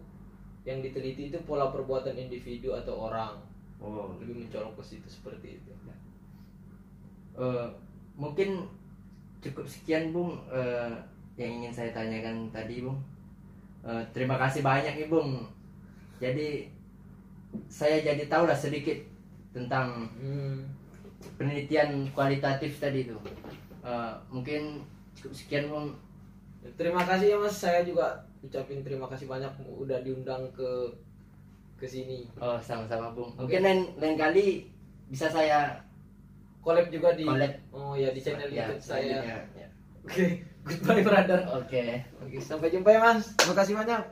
yang 0.63 0.79
diteliti 0.85 1.35
itu 1.35 1.39
pola 1.43 1.69
perbuatan 1.75 2.15
individu 2.15 2.73
atau 2.79 3.11
orang. 3.11 3.35
Oh. 3.83 4.15
Lebih 4.23 4.47
mencolok 4.47 4.79
ke 4.79 4.83
situ 4.95 5.09
seperti 5.11 5.59
itu. 5.59 5.73
Eh, 7.41 7.69
mungkin 8.15 8.69
cukup 9.41 9.67
sekian 9.67 10.13
bung. 10.13 10.37
Eh, 10.53 10.95
yang 11.39 11.63
ingin 11.63 11.73
saya 11.73 11.91
tanyakan 11.95 12.51
tadi 12.51 12.83
bung. 12.83 12.99
Eh, 13.81 14.03
terima 14.15 14.37
kasih 14.37 14.61
banyak 14.61 14.97
nih 14.97 15.09
bung 15.09 15.47
jadi 16.21 16.69
saya 17.67 18.05
jadi 18.05 18.29
tahu 18.29 18.45
lah 18.45 18.55
sedikit 18.55 19.01
tentang 19.51 20.07
hmm. 20.21 20.69
penelitian 21.41 22.07
kualitatif 22.13 22.77
tadi 22.79 23.09
itu. 23.09 23.17
Eh, 23.81 24.13
mungkin 24.29 24.85
cukup 25.17 25.35
sekian 25.35 25.67
bung. 25.73 25.97
Terima 26.77 27.03
kasih 27.09 27.35
ya 27.35 27.37
mas. 27.41 27.57
Saya 27.57 27.81
juga 27.83 28.21
ucapin 28.45 28.85
terima 28.85 29.09
kasih 29.09 29.27
banyak. 29.27 29.49
Udah 29.65 30.05
diundang 30.05 30.45
ke 30.53 30.93
ke 31.81 31.89
sini. 31.89 32.29
Oh 32.37 32.61
sama-sama 32.61 33.17
bung. 33.17 33.33
Mungkin 33.41 33.65
lain 33.65 33.81
lain 33.97 34.17
kali 34.21 34.69
bisa 35.09 35.27
saya 35.33 35.81
collab 36.61 36.93
juga 36.93 37.17
di 37.17 37.25
Collab. 37.25 37.57
oh 37.73 37.97
ya 37.97 38.13
di 38.13 38.21
channel 38.21 38.53
ya, 38.53 38.69
YouTube 38.69 38.85
saya. 38.85 39.01
selanjutnya. 39.01 39.39
Ya. 39.57 39.69
oke 40.05 40.27
goodbye 40.65 41.03
brother 41.03 41.41
oke 41.57 41.85
Oke, 42.31 42.39
sampai 42.39 42.71
jumpa 42.71 42.95
ya 42.95 43.03
mas. 43.03 43.35
Terima 43.35 43.59
kasih 43.59 43.75
banyak. 43.75 44.03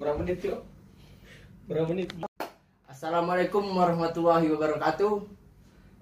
Berapa 0.00 0.16
menit 0.16 0.40
yuk? 0.40 0.64
Berapa 1.68 1.92
menit? 1.92 2.08
Assalamualaikum 2.88 3.68
warahmatullahi 3.68 4.48
wabarakatuh. 4.48 5.12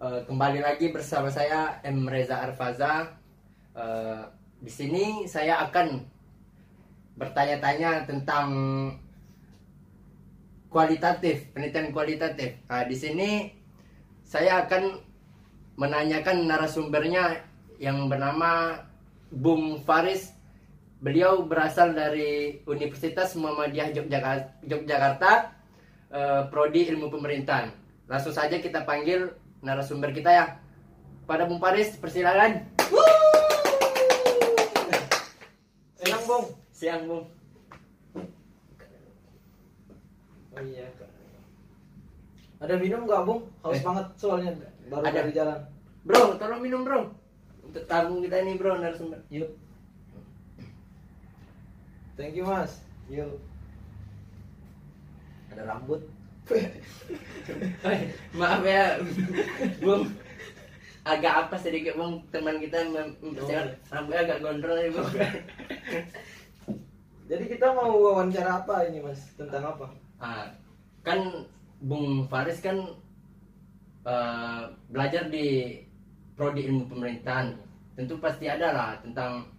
Eh, 0.07 0.21
kembali 0.31 0.63
lagi 0.63 0.95
bersama 0.95 1.35
saya 1.35 1.83
M 1.83 2.07
Reza 2.07 2.47
Arfaza. 2.47 3.11
Eh, 3.75 4.23
di 4.63 4.71
sini 4.71 5.27
saya 5.27 5.67
akan 5.67 5.99
bertanya-tanya 7.19 8.07
tentang 8.07 8.49
kualitatif, 10.71 11.51
penelitian 11.51 11.91
kualitatif. 11.91 12.55
Nah, 12.71 12.87
di 12.87 12.95
sini 12.95 13.51
saya 14.23 14.63
akan 14.63 15.11
menanyakan 15.77 16.45
narasumbernya 16.47 17.45
yang 17.81 18.07
bernama 18.07 18.83
Bung 19.33 19.81
Faris. 19.83 20.33
Beliau 21.03 21.43
berasal 21.43 21.99
dari 21.99 22.63
Universitas 22.63 23.35
Muhammadiyah 23.35 23.91
Yogyakarta, 23.91 24.49
Yogyakarta 24.63 25.31
eh, 26.15 26.43
prodi 26.47 26.87
ilmu 26.95 27.11
pemerintahan. 27.11 27.75
Langsung 28.07 28.31
saja 28.31 28.63
kita 28.63 28.87
panggil 28.87 29.35
narasumber 29.65 30.15
kita 30.15 30.31
ya. 30.31 30.47
Pada 31.27 31.47
Bung 31.47 31.59
Faris, 31.59 31.99
persilakan. 31.99 32.67
Siang 36.03 36.23
bung. 36.27 36.47
Siang 36.75 37.03
Bung. 37.07 37.25
Oh 40.53 40.63
iya. 40.67 40.87
Ada 42.63 42.79
minum 42.79 43.05
nggak 43.05 43.27
bung? 43.27 43.43
Haus 43.61 43.77
Eh. 43.77 43.83
banget 43.83 44.07
soalnya 44.15 44.51
baru 44.87 45.03
Ada. 45.03 45.19
dari 45.19 45.33
jalan. 45.35 45.59
Bro, 46.03 46.39
tolong 46.39 46.63
minum 46.63 46.83
bro. 46.83 47.11
Untuk 47.63 47.85
tamu 47.85 48.23
kita 48.23 48.39
ini 48.39 48.55
bro 48.55 48.79
narasumber. 48.79 49.19
Yuk. 49.29 49.51
Thank 52.15 52.39
you 52.39 52.47
mas. 52.47 52.79
Yuk. 53.09 53.35
Ada 55.51 55.63
rambut. 55.67 56.01
Maaf 58.35 58.63
ya, 58.63 58.99
Bung. 59.79 60.11
Agak 61.03 61.47
apa 61.47 61.55
sedikit 61.59 61.95
Bung 61.95 62.23
teman 62.31 62.59
kita 62.59 62.83
mem- 62.87 63.19
membersihkan 63.19 63.75
rambutnya 63.91 64.23
agak 64.23 64.39
gondrong 64.41 64.79
nih 64.79 64.91
Bung. 64.91 65.11
Jadi 67.27 67.45
kita 67.49 67.67
mau 67.73 67.91
wawancara 67.91 68.61
apa 68.61 68.87
ini 68.87 69.01
mas? 69.01 69.35
Tentang 69.35 69.65
apa? 69.67 69.87
Ah, 70.19 70.47
kan 71.03 71.47
Bung 71.83 72.31
Faris 72.31 72.63
kan 72.63 72.79
eh, 74.07 74.63
belajar 74.87 75.27
di 75.27 75.79
prodi 76.39 76.71
ilmu 76.71 76.87
pemerintahan. 76.87 77.59
Tentu 77.99 78.23
pasti 78.23 78.47
ada 78.47 78.71
lah 78.73 78.91
tentang 79.03 79.51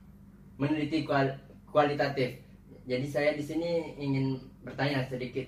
meneliti 0.56 1.04
kual- 1.04 1.38
kualitatif. 1.68 2.40
Jadi 2.88 3.08
saya 3.08 3.32
di 3.36 3.44
sini 3.44 3.96
ingin 4.00 4.40
bertanya 4.64 5.04
sedikit 5.04 5.48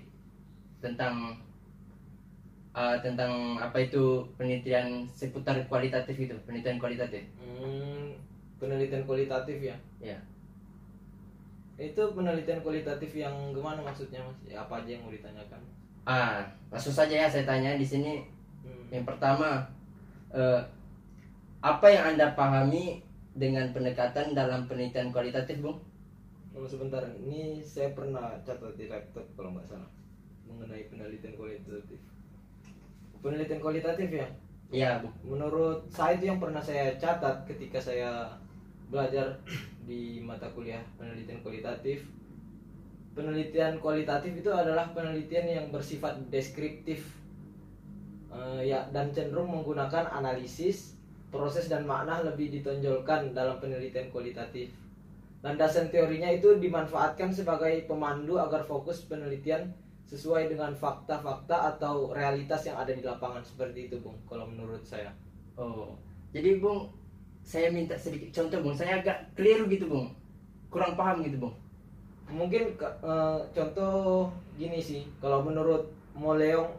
tentang 0.84 1.40
eh, 2.76 2.98
tentang 3.00 3.56
apa 3.56 3.88
itu 3.88 4.28
penelitian 4.36 5.08
seputar 5.08 5.64
kualitatif 5.72 6.16
itu, 6.20 6.36
penelitian 6.44 6.76
kualitatif. 6.76 7.24
Hmm, 7.40 8.20
penelitian 8.60 9.08
kualitatif 9.08 9.64
ya. 9.64 9.76
Ya. 10.04 10.20
Itu 11.80 12.12
penelitian 12.12 12.60
kualitatif 12.60 13.16
yang 13.16 13.56
gimana 13.56 13.80
maksudnya 13.80 14.24
mas? 14.28 14.40
Ya, 14.44 14.64
apa 14.64 14.84
aja 14.84 14.96
yang 14.96 15.04
mau 15.08 15.16
ditanyakan? 15.16 15.64
Ah, 16.06 16.46
langsung 16.70 16.94
saja 16.94 17.26
ya 17.26 17.28
saya 17.28 17.44
tanya 17.44 17.76
di 17.76 17.86
sini 17.86 18.36
Hmm. 18.66 18.90
Yang 18.90 19.06
pertama, 19.14 19.70
eh, 20.34 20.62
apa 21.62 21.88
yang 21.90 22.18
anda 22.18 22.34
pahami 22.34 23.06
dengan 23.38 23.70
pendekatan 23.70 24.34
dalam 24.34 24.66
penelitian 24.66 25.14
kualitatif, 25.14 25.62
Bung? 25.62 25.78
Tunggu 26.50 26.66
sebentar, 26.66 27.04
ini 27.22 27.62
saya 27.62 27.94
pernah 27.94 28.42
catat 28.42 28.74
di 28.74 28.90
laptop 28.90 29.28
kalau 29.38 29.54
nggak 29.54 29.68
salah 29.70 29.90
mengenai 30.50 30.88
penelitian 30.90 31.36
kualitatif. 31.38 32.00
Penelitian 33.22 33.62
kualitatif 33.62 34.10
ya. 34.10 34.28
Iya, 34.74 34.92
Bung. 35.06 35.16
Menurut 35.38 35.86
saya 35.94 36.18
itu 36.18 36.26
yang 36.34 36.42
pernah 36.42 36.62
saya 36.62 36.98
catat 36.98 37.46
ketika 37.46 37.78
saya 37.78 38.34
belajar 38.90 39.38
di 39.86 40.22
mata 40.22 40.50
kuliah 40.54 40.82
penelitian 40.98 41.42
kualitatif. 41.46 42.06
Penelitian 43.16 43.80
kualitatif 43.80 44.44
itu 44.44 44.52
adalah 44.52 44.92
penelitian 44.92 45.48
yang 45.48 45.66
bersifat 45.72 46.20
deskriptif 46.28 47.16
Eh, 48.36 48.68
ya 48.68 48.84
dan 48.92 49.16
cenderung 49.16 49.48
menggunakan 49.48 50.12
analisis, 50.12 51.00
proses 51.32 51.72
dan 51.72 51.88
makna 51.88 52.20
lebih 52.20 52.52
ditonjolkan 52.52 53.32
dalam 53.32 53.64
penelitian 53.64 54.12
kualitatif. 54.12 54.76
Landasan 55.40 55.88
teorinya 55.88 56.28
itu 56.28 56.60
dimanfaatkan 56.60 57.32
sebagai 57.32 57.88
pemandu 57.88 58.36
agar 58.36 58.68
fokus 58.68 59.08
penelitian 59.08 59.72
sesuai 60.12 60.52
dengan 60.52 60.76
fakta-fakta 60.76 61.78
atau 61.78 62.12
realitas 62.12 62.68
yang 62.68 62.76
ada 62.76 62.92
di 62.92 63.02
lapangan 63.02 63.42
seperti 63.42 63.88
itu, 63.88 64.04
Bung. 64.04 64.20
Kalau 64.28 64.52
menurut 64.52 64.84
saya. 64.84 65.16
Oh, 65.56 65.96
jadi 66.36 66.60
Bung, 66.60 66.92
saya 67.40 67.72
minta 67.72 67.96
sedikit 67.96 68.36
contoh, 68.36 68.60
Bung. 68.60 68.76
Saya 68.76 69.00
agak 69.00 69.32
keliru 69.38 69.70
gitu, 69.72 69.88
Bung. 69.88 70.12
Kurang 70.68 71.00
paham 71.00 71.24
gitu, 71.24 71.40
Bung. 71.40 71.56
Mungkin 72.30 72.74
eh, 72.82 73.40
contoh 73.54 74.30
gini 74.58 74.82
sih, 74.82 75.06
kalau 75.22 75.46
menurut 75.46 75.86
Moleong 76.16 76.72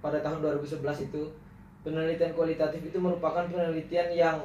pada 0.00 0.22
tahun 0.24 0.40
2011 0.40 1.12
itu 1.12 1.22
penelitian 1.84 2.32
kualitatif 2.32 2.80
itu 2.88 2.98
merupakan 2.98 3.44
penelitian 3.46 4.08
yang 4.14 4.38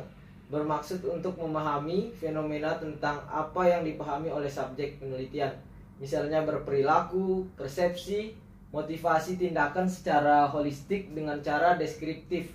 bermaksud 0.52 1.02
untuk 1.08 1.40
memahami 1.40 2.14
fenomena 2.14 2.78
tentang 2.78 3.24
apa 3.26 3.66
yang 3.66 3.82
dipahami 3.82 4.30
oleh 4.30 4.52
subjek 4.52 5.02
penelitian. 5.02 5.50
Misalnya 5.98 6.44
berperilaku, 6.44 7.48
persepsi, 7.56 8.36
motivasi 8.74 9.40
tindakan 9.40 9.86
secara 9.88 10.50
holistik 10.50 11.14
dengan 11.14 11.40
cara 11.40 11.78
deskriptif 11.80 12.54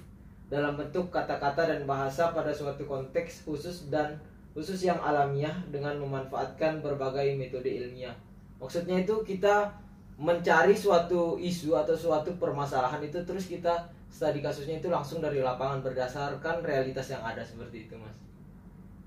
dalam 0.51 0.75
bentuk 0.75 1.09
kata-kata 1.13 1.71
dan 1.71 1.87
bahasa 1.87 2.35
pada 2.35 2.51
suatu 2.51 2.85
konteks 2.85 3.47
khusus 3.47 3.89
dan 3.93 4.19
khusus 4.59 4.91
yang 4.91 4.99
alamiah 4.99 5.55
dengan 5.71 5.95
memanfaatkan 6.03 6.83
berbagai 6.83 7.39
metode 7.39 7.71
ilmiah. 7.71 8.11
Maksudnya 8.59 9.07
itu 9.07 9.23
kita 9.23 9.71
mencari 10.19 10.75
suatu 10.75 11.39
isu 11.39 11.79
atau 11.79 11.95
suatu 11.95 12.35
permasalahan 12.43 12.99
itu 13.07 13.23
terus 13.23 13.47
kita 13.47 13.87
studi 14.11 14.43
kasusnya 14.43 14.83
itu 14.83 14.91
langsung 14.91 15.23
dari 15.23 15.39
lapangan 15.39 15.79
berdasarkan 15.79 16.67
realitas 16.67 17.07
yang 17.07 17.23
ada 17.23 17.39
seperti 17.39 17.87
itu 17.87 17.95
mas. 17.95 18.19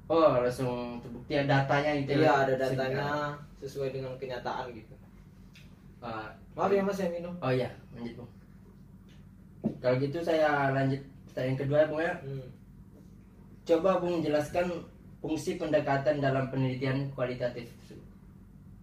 Oh 0.08 0.39
langsung 0.39 1.03
terbukti 1.03 1.36
ada 1.36 1.67
datanya 1.67 2.00
gitu 2.00 2.24
iya 2.24 2.48
ada 2.48 2.55
datanya 2.55 3.36
sesuai 3.60 3.91
dengan 3.91 4.15
kenyataan 4.15 4.72
gitu. 4.72 4.96
Ah, 6.00 6.31
maaf 6.55 6.72
ya 6.72 6.79
mas 6.79 6.96
yang 6.96 7.12
minum. 7.12 7.36
Oh 7.43 7.51
iya 7.51 7.75
lanjut 7.91 8.24
bung. 8.24 8.31
Kalau 9.84 10.00
gitu 10.00 10.24
saya 10.24 10.72
lanjut 10.72 11.03
pertanyaan 11.27 11.60
kedua 11.60 11.77
ya 11.84 11.88
bung 11.91 12.00
ya. 12.00 12.15
Hmm. 12.24 12.48
coba 13.62 14.01
bung 14.01 14.24
jelaskan 14.25 14.67
fungsi 15.22 15.62
pendekatan 15.62 16.18
dalam 16.18 16.50
penelitian 16.50 17.13
kualitatif 17.13 17.70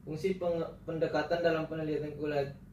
Fungsi 0.08 0.40
pendekatan 0.88 1.44
dalam 1.44 1.68
penelitian 1.68 2.16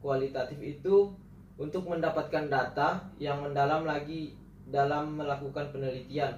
kualitatif 0.00 0.56
itu 0.56 1.12
untuk 1.60 1.84
mendapatkan 1.84 2.48
data 2.48 3.04
yang 3.20 3.44
mendalam 3.44 3.84
lagi 3.84 4.32
dalam 4.72 5.20
melakukan 5.20 5.68
penelitian 5.68 6.32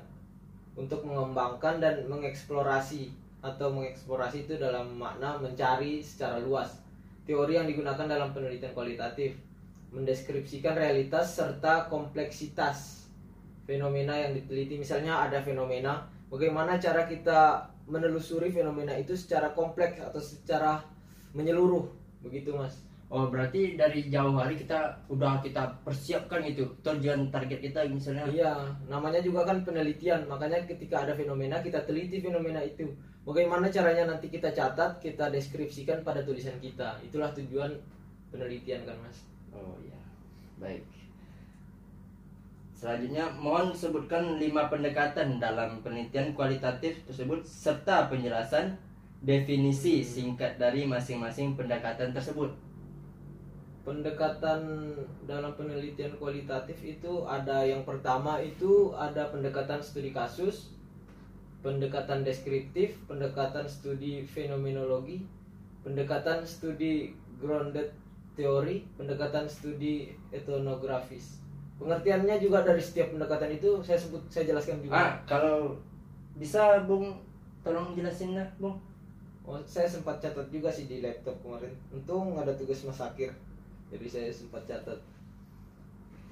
untuk 0.74 1.06
mengembangkan 1.06 1.78
dan 1.78 2.02
mengeksplorasi 2.10 3.14
atau 3.46 3.70
mengeksplorasi 3.70 4.50
itu 4.50 4.58
dalam 4.58 4.98
makna 4.98 5.38
mencari 5.38 6.02
secara 6.02 6.42
luas 6.42 6.82
teori 7.28 7.60
yang 7.60 7.70
digunakan 7.70 8.10
dalam 8.10 8.34
penelitian 8.34 8.74
kualitatif 8.74 9.38
mendeskripsikan 9.94 10.74
realitas 10.74 11.36
serta 11.36 11.86
kompleksitas 11.86 13.06
fenomena 13.68 14.16
yang 14.16 14.32
diteliti. 14.32 14.80
Misalnya 14.80 15.28
ada 15.28 15.44
fenomena 15.44 16.08
bagaimana 16.28 16.80
cara 16.80 17.04
kita 17.08 17.68
menelusuri 17.88 18.52
fenomena 18.52 18.94
itu 18.96 19.16
secara 19.16 19.52
kompleks 19.56 20.00
atau 20.00 20.20
secara 20.20 20.84
menyeluruh? 21.32 21.88
Begitu 22.24 22.52
mas. 22.56 22.84
Oh 23.08 23.32
berarti 23.32 23.72
dari 23.80 24.12
jauh 24.12 24.36
hari 24.36 24.60
kita 24.60 25.08
udah 25.08 25.40
kita 25.40 25.80
persiapkan 25.80 26.44
itu 26.44 26.68
tujuan 26.84 27.32
target 27.32 27.64
kita 27.64 27.88
misalnya. 27.88 28.28
Iya 28.28 28.52
namanya 28.84 29.24
juga 29.24 29.48
kan 29.48 29.64
penelitian. 29.64 30.28
Makanya 30.28 30.68
ketika 30.68 31.08
ada 31.08 31.16
fenomena 31.16 31.64
kita 31.64 31.88
teliti 31.88 32.20
fenomena 32.20 32.60
itu. 32.60 32.92
Bagaimana 33.24 33.72
caranya 33.72 34.12
nanti 34.12 34.28
kita 34.28 34.52
catat 34.52 35.00
kita 35.00 35.32
deskripsikan 35.32 36.04
pada 36.04 36.20
tulisan 36.20 36.60
kita. 36.60 37.00
Itulah 37.00 37.32
tujuan 37.32 37.80
penelitian 38.28 38.84
kan 38.84 38.96
mas. 39.00 39.24
Oh 39.56 39.80
iya. 39.80 39.96
Baik 40.60 40.98
selanjutnya 42.78 43.26
mohon 43.34 43.74
sebutkan 43.74 44.38
lima 44.38 44.70
pendekatan 44.70 45.42
dalam 45.42 45.82
penelitian 45.82 46.30
kualitatif 46.30 47.02
tersebut 47.10 47.42
serta 47.42 48.06
penjelasan 48.06 48.78
definisi 49.18 50.06
singkat 50.06 50.62
dari 50.62 50.86
masing-masing 50.86 51.58
pendekatan 51.58 52.14
tersebut 52.14 52.54
pendekatan 53.88 54.92
dalam 55.24 55.56
penelitian 55.56 56.12
kualitatif 56.20 56.76
itu 56.84 57.24
ada 57.24 57.64
yang 57.64 57.88
pertama 57.88 58.36
itu 58.36 58.92
ada 58.92 59.32
pendekatan 59.32 59.80
studi 59.80 60.12
kasus, 60.12 60.76
pendekatan 61.64 62.20
deskriptif, 62.20 63.00
pendekatan 63.08 63.64
studi 63.64 64.28
fenomenologi, 64.28 65.24
pendekatan 65.80 66.44
studi 66.44 67.16
grounded 67.40 67.88
teori, 68.36 68.84
pendekatan 69.00 69.48
studi 69.48 70.12
etnografis. 70.36 71.40
Pengertiannya 71.78 72.42
juga 72.42 72.66
dari 72.66 72.82
setiap 72.82 73.14
pendekatan 73.14 73.54
itu 73.54 73.78
saya 73.86 73.98
sebut 73.98 74.22
saya 74.26 74.50
jelaskan 74.50 74.82
juga. 74.82 74.98
ah 74.98 75.10
kalau 75.30 75.78
bisa 76.34 76.82
bung 76.86 77.22
tolong 77.62 77.94
jelasin 77.94 78.34
lah 78.34 78.46
bung 78.58 78.78
Oh, 79.48 79.56
saya 79.64 79.88
sempat 79.88 80.20
catat 80.20 80.44
juga 80.52 80.68
sih 80.68 80.84
di 80.84 81.00
laptop 81.00 81.40
kemarin. 81.40 81.72
Untung 81.88 82.36
ada 82.36 82.52
tugas 82.52 82.84
Mas 82.84 83.00
Akir. 83.00 83.32
Jadi 83.88 84.04
saya 84.04 84.28
sempat 84.28 84.68
catat. 84.68 85.00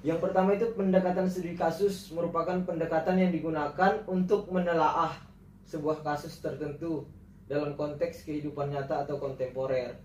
Yang 0.05 0.21
pertama 0.21 0.53
itu 0.53 0.69
pendekatan 0.77 1.25
studi 1.25 1.57
kasus 1.57 2.13
merupakan 2.13 2.61
pendekatan 2.61 3.17
yang 3.17 3.33
digunakan 3.33 4.05
untuk 4.05 4.53
menelaah 4.53 5.17
sebuah 5.65 6.05
kasus 6.05 6.37
tertentu 6.45 7.09
dalam 7.49 7.73
konteks 7.73 8.21
kehidupan 8.21 8.69
nyata 8.69 9.01
atau 9.09 9.17
kontemporer 9.17 9.97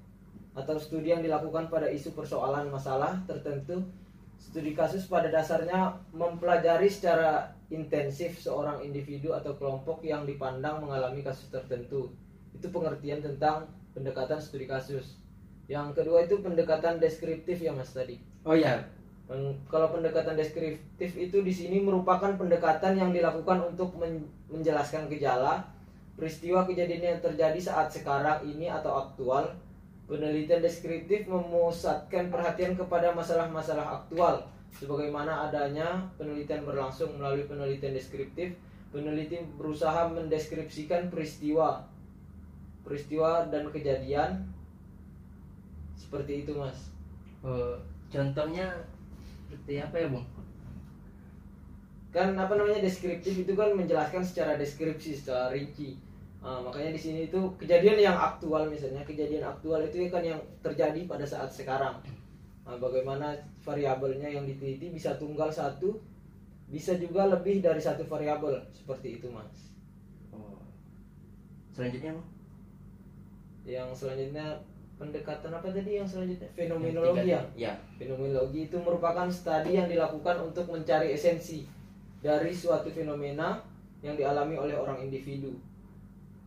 atau 0.56 0.80
studi 0.80 1.12
yang 1.12 1.20
dilakukan 1.20 1.68
pada 1.68 1.92
isu 1.92 2.16
persoalan 2.16 2.72
masalah 2.72 3.20
tertentu. 3.28 3.84
Studi 4.42 4.74
kasus 4.74 5.06
pada 5.06 5.30
dasarnya 5.30 6.02
mempelajari 6.10 6.90
secara 6.90 7.54
intensif 7.70 8.42
seorang 8.42 8.82
individu 8.82 9.30
atau 9.32 9.54
kelompok 9.54 10.02
yang 10.02 10.26
dipandang 10.26 10.82
mengalami 10.82 11.22
kasus 11.22 11.46
tertentu 11.46 12.10
itu 12.52 12.66
pengertian 12.68 13.22
tentang 13.22 13.70
pendekatan 13.94 14.42
studi 14.42 14.66
kasus. 14.66 15.22
Yang 15.70 16.02
kedua 16.02 16.26
itu 16.26 16.42
pendekatan 16.42 16.98
deskriptif 16.98 17.62
ya 17.62 17.70
Mas 17.72 17.94
tadi. 17.94 18.18
oh 18.42 18.58
iya 18.58 18.82
Kalau 19.70 19.88
pendekatan 19.88 20.36
deskriptif 20.36 21.16
itu 21.16 21.40
di 21.40 21.54
sini 21.54 21.80
merupakan 21.80 22.36
pendekatan 22.36 23.00
yang 23.00 23.10
dilakukan 23.14 23.72
untuk 23.72 23.96
men- 23.96 24.28
menjelaskan 24.52 25.08
gejala, 25.08 25.64
peristiwa 26.18 26.68
kejadian 26.68 27.16
yang 27.16 27.20
terjadi 27.24 27.56
saat 27.56 27.88
sekarang 27.88 28.44
ini 28.44 28.68
atau 28.68 29.08
aktual. 29.08 29.56
Penelitian 30.12 30.60
deskriptif 30.60 31.24
memusatkan 31.24 32.28
perhatian 32.28 32.76
kepada 32.76 33.16
masalah-masalah 33.16 34.04
aktual. 34.04 34.44
Sebagaimana 34.76 35.48
adanya 35.48 36.04
penelitian 36.20 36.68
berlangsung 36.68 37.16
melalui 37.16 37.48
penelitian 37.48 37.96
deskriptif, 37.96 38.52
peneliti 38.92 39.40
berusaha 39.56 40.12
mendeskripsikan 40.12 41.08
peristiwa, 41.08 41.88
peristiwa 42.84 43.48
dan 43.48 43.72
kejadian 43.72 44.52
seperti 45.96 46.44
itu, 46.44 46.52
Mas. 46.60 46.92
Oh, 47.40 47.80
contohnya 48.12 48.68
seperti 49.48 49.80
apa 49.80 49.96
ya 49.96 50.08
bung 50.12 50.28
kan 52.12 52.36
apa 52.36 52.52
namanya 52.60 52.84
deskriptif 52.84 53.40
itu 53.40 53.52
kan 53.56 53.72
menjelaskan 53.72 54.20
secara 54.20 54.60
deskripsi 54.60 55.16
secara 55.16 55.48
rinci 55.48 55.96
Nah, 56.42 56.58
makanya 56.58 56.90
di 56.90 57.00
sini 57.00 57.20
itu 57.30 57.38
kejadian 57.54 58.02
yang 58.02 58.18
aktual 58.18 58.66
misalnya 58.66 59.06
kejadian 59.06 59.46
aktual 59.46 59.78
itu 59.78 60.10
kan 60.10 60.26
yang 60.26 60.42
terjadi 60.58 61.06
pada 61.06 61.22
saat 61.22 61.46
sekarang. 61.54 62.02
Nah, 62.66 62.76
bagaimana 62.82 63.38
variabelnya 63.62 64.26
yang 64.26 64.42
diteliti 64.42 64.90
bisa 64.90 65.14
tunggal 65.22 65.54
satu 65.54 66.02
bisa 66.66 66.98
juga 66.98 67.30
lebih 67.30 67.62
dari 67.62 67.78
satu 67.78 68.02
variabel. 68.10 68.58
Seperti 68.74 69.22
itu 69.22 69.30
mas. 69.30 69.70
Oh. 70.34 70.58
selanjutnya 71.76 72.18
yang 73.62 73.94
selanjutnya 73.94 74.58
pendekatan 74.98 75.54
apa 75.54 75.70
tadi 75.70 76.02
yang 76.02 76.08
selanjutnya? 76.10 76.50
Fenomenologi 76.58 77.30
ya? 77.30 77.42
ya. 77.54 77.72
Fenomenologi 78.02 78.66
itu 78.66 78.76
merupakan 78.82 79.30
studi 79.30 79.78
yang 79.78 79.86
dilakukan 79.86 80.42
untuk 80.42 80.66
mencari 80.74 81.14
esensi 81.14 81.62
dari 82.18 82.50
suatu 82.50 82.90
fenomena 82.90 83.62
yang 84.02 84.18
dialami 84.18 84.58
oleh 84.58 84.74
orang 84.74 85.06
individu 85.06 85.54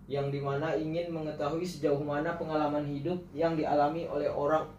yang 0.06 0.30
di 0.30 0.38
mana 0.38 0.78
ingin 0.78 1.10
mengetahui 1.10 1.66
sejauh 1.66 2.02
mana 2.02 2.38
pengalaman 2.38 2.86
hidup 2.86 3.18
yang 3.34 3.58
dialami 3.58 4.06
oleh 4.06 4.30
orang 4.30 4.70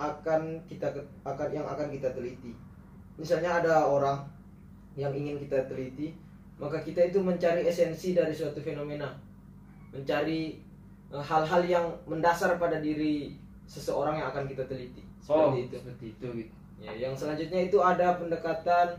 akan 0.00 0.56
kita 0.66 0.88
akan 1.22 1.48
yang 1.52 1.66
akan 1.68 1.92
kita 1.92 2.08
teliti. 2.16 2.56
Misalnya 3.20 3.60
ada 3.60 3.84
orang 3.86 4.24
yang 4.96 5.12
ingin 5.12 5.36
kita 5.44 5.68
teliti, 5.68 6.16
maka 6.56 6.80
kita 6.80 7.12
itu 7.12 7.20
mencari 7.20 7.68
esensi 7.68 8.16
dari 8.16 8.32
suatu 8.32 8.58
fenomena, 8.64 9.12
mencari 9.92 10.56
eh, 11.12 11.22
hal-hal 11.22 11.62
yang 11.68 11.86
mendasar 12.08 12.56
pada 12.56 12.80
diri 12.80 13.36
seseorang 13.68 14.18
yang 14.18 14.28
akan 14.32 14.48
kita 14.48 14.64
teliti. 14.64 15.04
oh 15.28 15.52
Seperti 15.52 15.58
itu. 15.68 15.74
seperti 15.78 16.06
itu 16.16 16.28
gitu 16.42 16.54
Ya, 16.82 16.90
yang 16.98 17.14
selanjutnya 17.14 17.70
itu 17.70 17.78
ada 17.78 18.18
pendekatan 18.18 18.98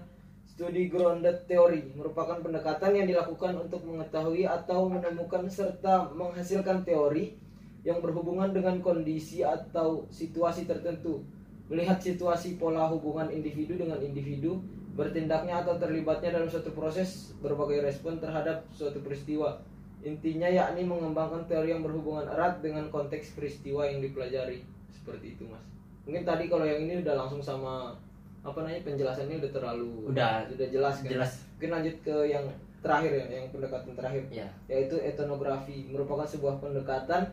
studi 0.53 0.85
grounded 0.85 1.49
theory, 1.49 1.81
merupakan 1.97 2.37
pendekatan 2.37 2.93
yang 2.93 3.09
dilakukan 3.09 3.57
untuk 3.57 3.81
mengetahui 3.89 4.45
atau 4.45 4.85
menemukan 4.85 5.49
serta 5.49 6.13
menghasilkan 6.13 6.85
teori 6.85 7.33
yang 7.81 7.97
berhubungan 8.05 8.53
dengan 8.53 8.77
kondisi 8.77 9.41
atau 9.41 10.05
situasi 10.13 10.69
tertentu. 10.69 11.25
Melihat 11.73 11.97
situasi 11.97 12.61
pola 12.61 12.85
hubungan 12.85 13.33
individu 13.33 13.81
dengan 13.81 13.97
individu, 13.97 14.61
bertindaknya 14.93 15.65
atau 15.65 15.81
terlibatnya 15.81 16.37
dalam 16.37 16.45
suatu 16.45 16.69
proses 16.69 17.33
berbagai 17.41 17.81
respon 17.81 18.21
terhadap 18.21 18.61
suatu 18.77 19.01
peristiwa. 19.01 19.57
Intinya 20.05 20.45
yakni 20.45 20.85
mengembangkan 20.85 21.49
teori 21.49 21.73
yang 21.73 21.81
berhubungan 21.81 22.29
erat 22.29 22.61
dengan 22.61 22.93
konteks 22.93 23.33
peristiwa 23.33 23.89
yang 23.89 24.05
dipelajari. 24.05 24.61
Seperti 24.93 25.33
itu, 25.33 25.49
Mas. 25.49 25.65
Mungkin 26.05 26.21
tadi 26.27 26.45
kalau 26.45 26.67
yang 26.67 26.85
ini 26.85 27.01
udah 27.01 27.15
langsung 27.25 27.41
sama 27.41 27.97
apa 28.43 28.57
namanya 28.59 28.83
penjelasannya 28.83 29.35
udah 29.39 29.51
terlalu 29.55 29.93
Udah. 30.11 30.43
sudah 30.51 30.67
jelas 30.67 30.95
kan. 30.99 31.09
jelas 31.09 31.31
Mungkin 31.55 31.69
lanjut 31.79 31.95
ke 32.03 32.15
yang 32.27 32.45
terakhir 32.83 33.11
ya, 33.15 33.25
yang 33.39 33.47
pendekatan 33.55 33.91
terakhir 33.95 34.23
ya 34.27 34.47
yaitu 34.67 34.99
etnografi 34.99 35.87
merupakan 35.87 36.27
sebuah 36.27 36.59
pendekatan 36.59 37.31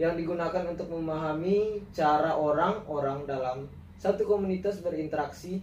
yang 0.00 0.16
digunakan 0.16 0.64
untuk 0.64 0.88
memahami 0.92 1.84
cara 1.92 2.36
orang-orang 2.36 3.28
dalam 3.28 3.68
satu 3.96 4.28
komunitas 4.28 4.84
berinteraksi 4.84 5.60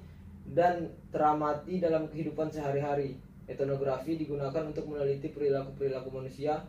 dan 0.50 0.90
teramati 1.14 1.78
dalam 1.78 2.10
kehidupan 2.10 2.50
sehari-hari. 2.50 3.22
Etnografi 3.46 4.18
digunakan 4.18 4.66
untuk 4.66 4.90
meneliti 4.90 5.30
perilaku-perilaku 5.30 6.10
manusia 6.10 6.66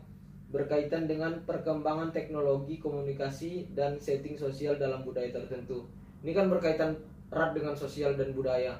berkaitan 0.52 1.08
dengan 1.08 1.40
perkembangan 1.42 2.12
teknologi 2.12 2.78
komunikasi 2.78 3.72
dan 3.72 3.96
setting 3.98 4.36
sosial 4.36 4.76
dalam 4.76 5.02
budaya 5.02 5.32
tertentu. 5.32 5.88
Ini 6.22 6.30
kan 6.36 6.46
berkaitan 6.52 7.00
erat 7.32 7.50
dengan 7.56 7.74
sosial 7.76 8.16
dan 8.18 8.32
budaya. 8.34 8.74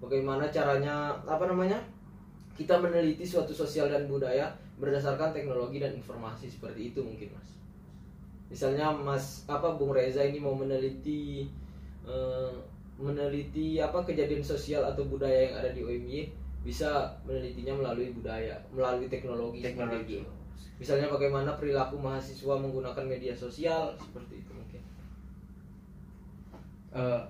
Bagaimana 0.00 0.50
caranya 0.50 1.14
apa 1.24 1.44
namanya? 1.46 1.78
Kita 2.54 2.78
meneliti 2.78 3.26
suatu 3.26 3.50
sosial 3.50 3.90
dan 3.90 4.06
budaya 4.06 4.54
berdasarkan 4.78 5.34
teknologi 5.34 5.82
dan 5.82 5.94
informasi 5.94 6.46
seperti 6.46 6.94
itu 6.94 7.02
mungkin, 7.02 7.30
Mas. 7.34 7.50
Misalnya 8.50 8.94
Mas 8.94 9.42
apa 9.50 9.74
Bung 9.74 9.90
Reza 9.94 10.22
ini 10.22 10.38
mau 10.38 10.54
meneliti 10.54 11.50
eh, 12.06 12.52
meneliti 12.94 13.82
apa 13.82 14.06
kejadian 14.06 14.44
sosial 14.44 14.86
atau 14.86 15.02
budaya 15.10 15.50
yang 15.50 15.54
ada 15.58 15.70
di 15.74 15.82
OMY 15.82 16.30
bisa 16.62 17.10
menelitinya 17.26 17.74
melalui 17.76 18.14
budaya, 18.14 18.56
melalui 18.70 19.10
teknologi. 19.10 19.60
Teknologi. 19.60 20.22
Misalnya 20.78 21.10
bagaimana 21.10 21.54
perilaku 21.58 21.98
mahasiswa 21.98 22.54
menggunakan 22.56 23.04
media 23.06 23.34
sosial 23.34 23.94
seperti 23.98 24.42
itu 24.42 24.50
mungkin. 24.54 24.82
Eh, 26.94 27.22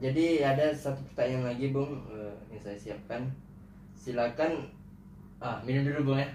jadi 0.00 0.48
ada 0.48 0.72
satu 0.72 1.04
pertanyaan 1.12 1.52
lagi 1.52 1.76
bung 1.76 1.92
eh, 2.08 2.32
yang 2.48 2.60
saya 2.64 2.76
siapkan. 2.80 3.28
Silakan 3.92 4.64
ah 5.44 5.60
minum 5.60 5.84
dulu 5.92 6.12
bung 6.12 6.24
ya. 6.24 6.28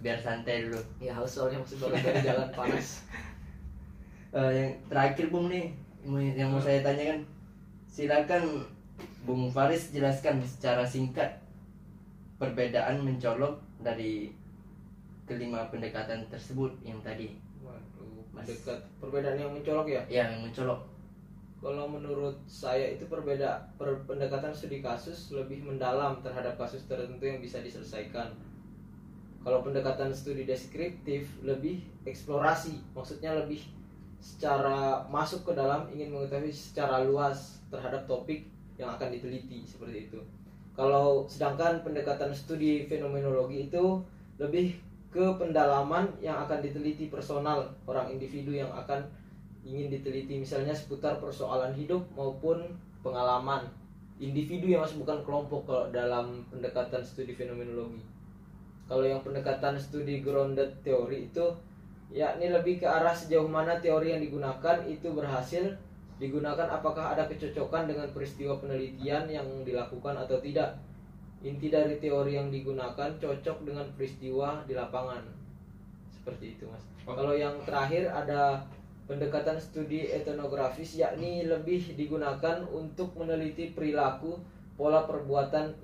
Biar 0.00 0.16
santai 0.16 0.64
dulu. 0.64 0.80
Ya 1.04 1.12
haus 1.12 1.36
soalnya 1.36 1.60
masih 1.60 1.76
baru 1.76 2.00
dari 2.00 2.24
jalan 2.24 2.48
panas. 2.56 3.04
Eh, 4.30 4.50
yang 4.54 4.70
terakhir 4.86 5.26
bung 5.26 5.50
nih 5.50 5.74
yang 6.38 6.54
mau 6.54 6.62
saya 6.62 6.80
tanyakan. 6.86 7.26
Silakan 7.90 8.64
bung 9.26 9.50
Faris 9.50 9.90
jelaskan 9.90 10.38
secara 10.46 10.86
singkat 10.86 11.42
perbedaan 12.40 13.04
mencolok 13.04 13.60
dari 13.84 14.32
kelima 15.28 15.68
pendekatan 15.68 16.24
tersebut 16.30 16.72
yang 16.86 17.02
tadi. 17.04 17.36
Waduh, 17.60 18.22
Mas. 18.30 18.48
dekat 18.48 18.80
perbedaan 19.02 19.36
yang 19.36 19.50
mencolok 19.52 19.86
ya. 19.90 20.02
ya 20.08 20.30
yang 20.30 20.46
mencolok 20.46 20.89
Kalau 21.60 21.84
menurut 21.92 22.40
saya 22.48 22.88
itu 22.96 23.04
perbeda 23.04 23.76
per- 23.76 24.00
pendekatan 24.08 24.48
studi 24.56 24.80
kasus 24.80 25.28
lebih 25.28 25.60
mendalam 25.60 26.16
terhadap 26.24 26.56
kasus 26.56 26.88
tertentu 26.88 27.20
yang 27.28 27.36
bisa 27.36 27.60
diselesaikan. 27.60 28.32
Kalau 29.44 29.60
pendekatan 29.60 30.12
studi 30.12 30.48
deskriptif 30.48 31.28
lebih 31.44 31.84
eksplorasi, 32.08 32.80
maksudnya 32.96 33.36
lebih 33.36 33.60
secara 34.20 35.04
masuk 35.08 35.48
ke 35.48 35.52
dalam 35.56 35.88
ingin 35.92 36.12
mengetahui 36.12 36.52
secara 36.52 37.04
luas 37.04 37.60
terhadap 37.72 38.04
topik 38.04 38.48
yang 38.80 38.96
akan 38.96 39.12
diteliti 39.12 39.64
seperti 39.64 40.08
itu. 40.08 40.20
Kalau 40.72 41.28
sedangkan 41.28 41.84
pendekatan 41.84 42.32
studi 42.32 42.88
fenomenologi 42.88 43.68
itu 43.68 44.00
lebih 44.40 44.80
ke 45.12 45.24
pendalaman 45.36 46.08
yang 46.24 46.40
akan 46.46 46.64
diteliti 46.64 47.12
personal 47.12 47.68
orang 47.84 48.08
individu 48.08 48.54
yang 48.54 48.70
akan 48.72 49.04
ingin 49.64 49.92
diteliti 49.92 50.40
misalnya 50.40 50.72
seputar 50.72 51.20
persoalan 51.20 51.76
hidup 51.76 52.00
maupun 52.16 52.64
pengalaman 53.04 53.68
individu 54.20 54.68
ya 54.68 54.84
mas 54.84 54.92
bukan 54.92 55.24
kelompok 55.24 55.64
kalau 55.64 55.88
dalam 55.88 56.44
pendekatan 56.52 57.00
studi 57.00 57.32
fenomenologi. 57.32 58.04
Kalau 58.84 59.06
yang 59.06 59.24
pendekatan 59.24 59.80
studi 59.80 60.20
grounded 60.20 60.76
teori 60.84 61.32
itu 61.32 61.46
ya 62.12 62.36
ini 62.36 62.52
lebih 62.52 62.84
ke 62.84 62.86
arah 62.86 63.16
sejauh 63.16 63.48
mana 63.48 63.80
teori 63.80 64.12
yang 64.12 64.20
digunakan 64.20 64.82
itu 64.84 65.08
berhasil 65.14 65.72
digunakan 66.20 66.68
apakah 66.68 67.16
ada 67.16 67.24
kecocokan 67.24 67.88
dengan 67.88 68.12
peristiwa 68.12 68.60
penelitian 68.60 69.24
yang 69.32 69.48
dilakukan 69.64 70.20
atau 70.20 70.36
tidak. 70.44 70.76
Inti 71.40 71.72
dari 71.72 71.96
teori 71.96 72.36
yang 72.36 72.52
digunakan 72.52 73.16
cocok 73.16 73.64
dengan 73.64 73.88
peristiwa 73.96 74.60
di 74.68 74.76
lapangan. 74.76 75.24
Seperti 76.12 76.60
itu 76.60 76.68
mas. 76.68 76.84
Kalau 77.08 77.32
yang 77.32 77.56
terakhir 77.64 78.12
ada 78.12 78.60
pendekatan 79.10 79.58
studi 79.58 80.06
etnografis 80.06 80.94
yakni 80.94 81.42
lebih 81.42 81.98
digunakan 81.98 82.62
untuk 82.70 83.10
meneliti 83.18 83.74
perilaku 83.74 84.38
pola 84.78 85.02
perbuatan 85.02 85.74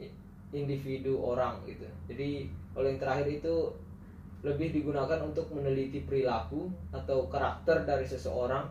individu 0.54 1.18
orang 1.18 1.58
gitu. 1.66 1.90
Jadi 2.06 2.46
kalau 2.70 2.86
yang 2.86 3.02
terakhir 3.02 3.26
itu 3.26 3.74
lebih 4.46 4.70
digunakan 4.70 5.18
untuk 5.26 5.50
meneliti 5.50 6.06
perilaku 6.06 6.70
atau 6.94 7.26
karakter 7.26 7.82
dari 7.82 8.06
seseorang 8.06 8.70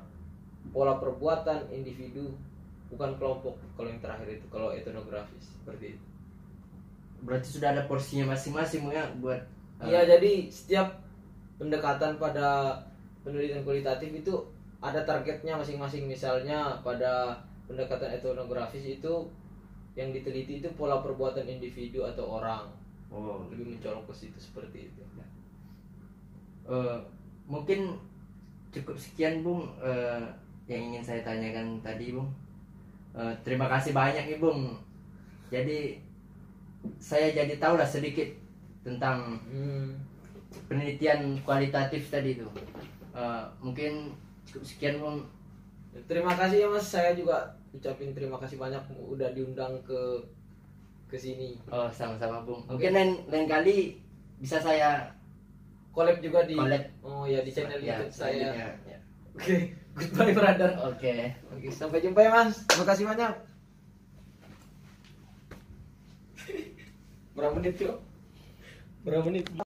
pola 0.72 1.04
perbuatan 1.04 1.68
individu 1.76 2.32
bukan 2.88 3.20
kelompok 3.20 3.60
kalau 3.76 3.92
yang 3.92 4.00
terakhir 4.00 4.40
itu 4.40 4.46
kalau 4.48 4.72
etnografis 4.72 5.52
seperti 5.52 6.00
itu. 6.00 6.06
Berarti 7.28 7.48
sudah 7.60 7.76
ada 7.76 7.84
porsinya 7.92 8.32
masing-masing 8.32 8.88
ya 8.88 9.04
buat 9.20 9.44
Iya, 9.84 10.08
jadi 10.16 10.48
setiap 10.48 11.04
pendekatan 11.60 12.16
pada 12.16 12.80
penelitian 13.26 13.66
kualitatif 13.66 14.14
itu 14.14 14.34
ada 14.80 15.02
targetnya 15.04 15.58
masing-masing. 15.58 16.06
Misalnya 16.06 16.80
pada 16.86 17.42
pendekatan 17.66 18.14
etnografis 18.14 18.86
itu 18.86 19.28
yang 19.98 20.14
diteliti 20.14 20.62
itu 20.62 20.70
pola 20.78 21.02
perbuatan 21.02 21.50
individu 21.50 22.06
atau 22.06 22.38
orang. 22.38 22.70
oh 23.10 23.50
Lebih 23.50 23.76
mencolok 23.76 24.06
ke 24.12 24.14
situ 24.14 24.38
seperti 24.38 24.94
itu. 24.94 25.02
Eh, 26.66 26.98
mungkin 27.46 27.98
cukup 28.74 28.98
sekian 28.98 29.42
bung 29.46 29.70
eh, 29.82 30.26
yang 30.66 30.94
ingin 30.94 31.04
saya 31.06 31.22
tanyakan 31.22 31.82
tadi 31.82 32.14
bung 32.14 32.30
Eh, 33.16 33.32
terima 33.48 33.72
kasih 33.72 33.96
banyak 33.96 34.28
nih 34.28 34.40
bung 34.44 34.76
jadi 35.48 35.96
saya 37.00 37.32
jadi 37.32 37.56
tahu 37.64 37.80
lah 37.80 37.88
sedikit 37.88 38.28
tentang 38.84 39.40
Hmm. 39.48 39.96
penelitian 40.68 41.40
kualitatif 41.48 42.12
tadi 42.12 42.36
itu 42.36 42.44
Eh, 43.16 43.44
mungkin 43.64 44.12
cukup 44.44 44.64
sekian 44.68 45.00
bung 45.00 45.24
Terima 46.12 46.36
kasih 46.36 46.60
ya 46.60 46.68
Mas, 46.68 46.92
saya 46.92 47.16
juga 47.16 47.56
ucapin 47.72 48.12
terima 48.12 48.36
kasih 48.36 48.60
banyak 48.60 48.84
udah 49.00 49.32
diundang 49.32 49.80
ke 49.88 50.20
ke 51.08 51.16
sini. 51.16 51.56
oh 51.72 51.88
sama-sama 51.88 52.44
bung 52.44 52.60
Oke. 52.68 52.76
mungkin 52.76 52.92
lain 52.92 53.12
lain 53.32 53.48
kali 53.48 53.96
bisa 54.44 54.60
saya 54.60 55.08
Collab 55.96 56.20
juga 56.20 56.44
di 56.44 56.60
Collab. 56.60 56.84
Oh 57.08 57.24
ya 57.24 57.40
di 57.40 57.56
channel 57.56 57.80
ya, 57.80 58.04
YouTube 58.04 58.12
saya. 58.12 58.52
Ya. 58.84 59.00
Oke, 59.32 59.56
goodbye 59.96 60.36
brother. 60.36 60.76
oke 60.76 61.14
Oke, 61.56 61.68
sampai 61.72 62.04
jumpa 62.04 62.20
ya 62.20 62.32
Mas. 62.36 62.68
Terima 62.68 62.84
kasih 62.84 63.08
banyak. 63.08 63.34
Berapa 67.32 67.56
menit, 67.56 67.80
Cok? 67.80 67.96
Berapa 69.08 69.24
menit? 69.32 69.48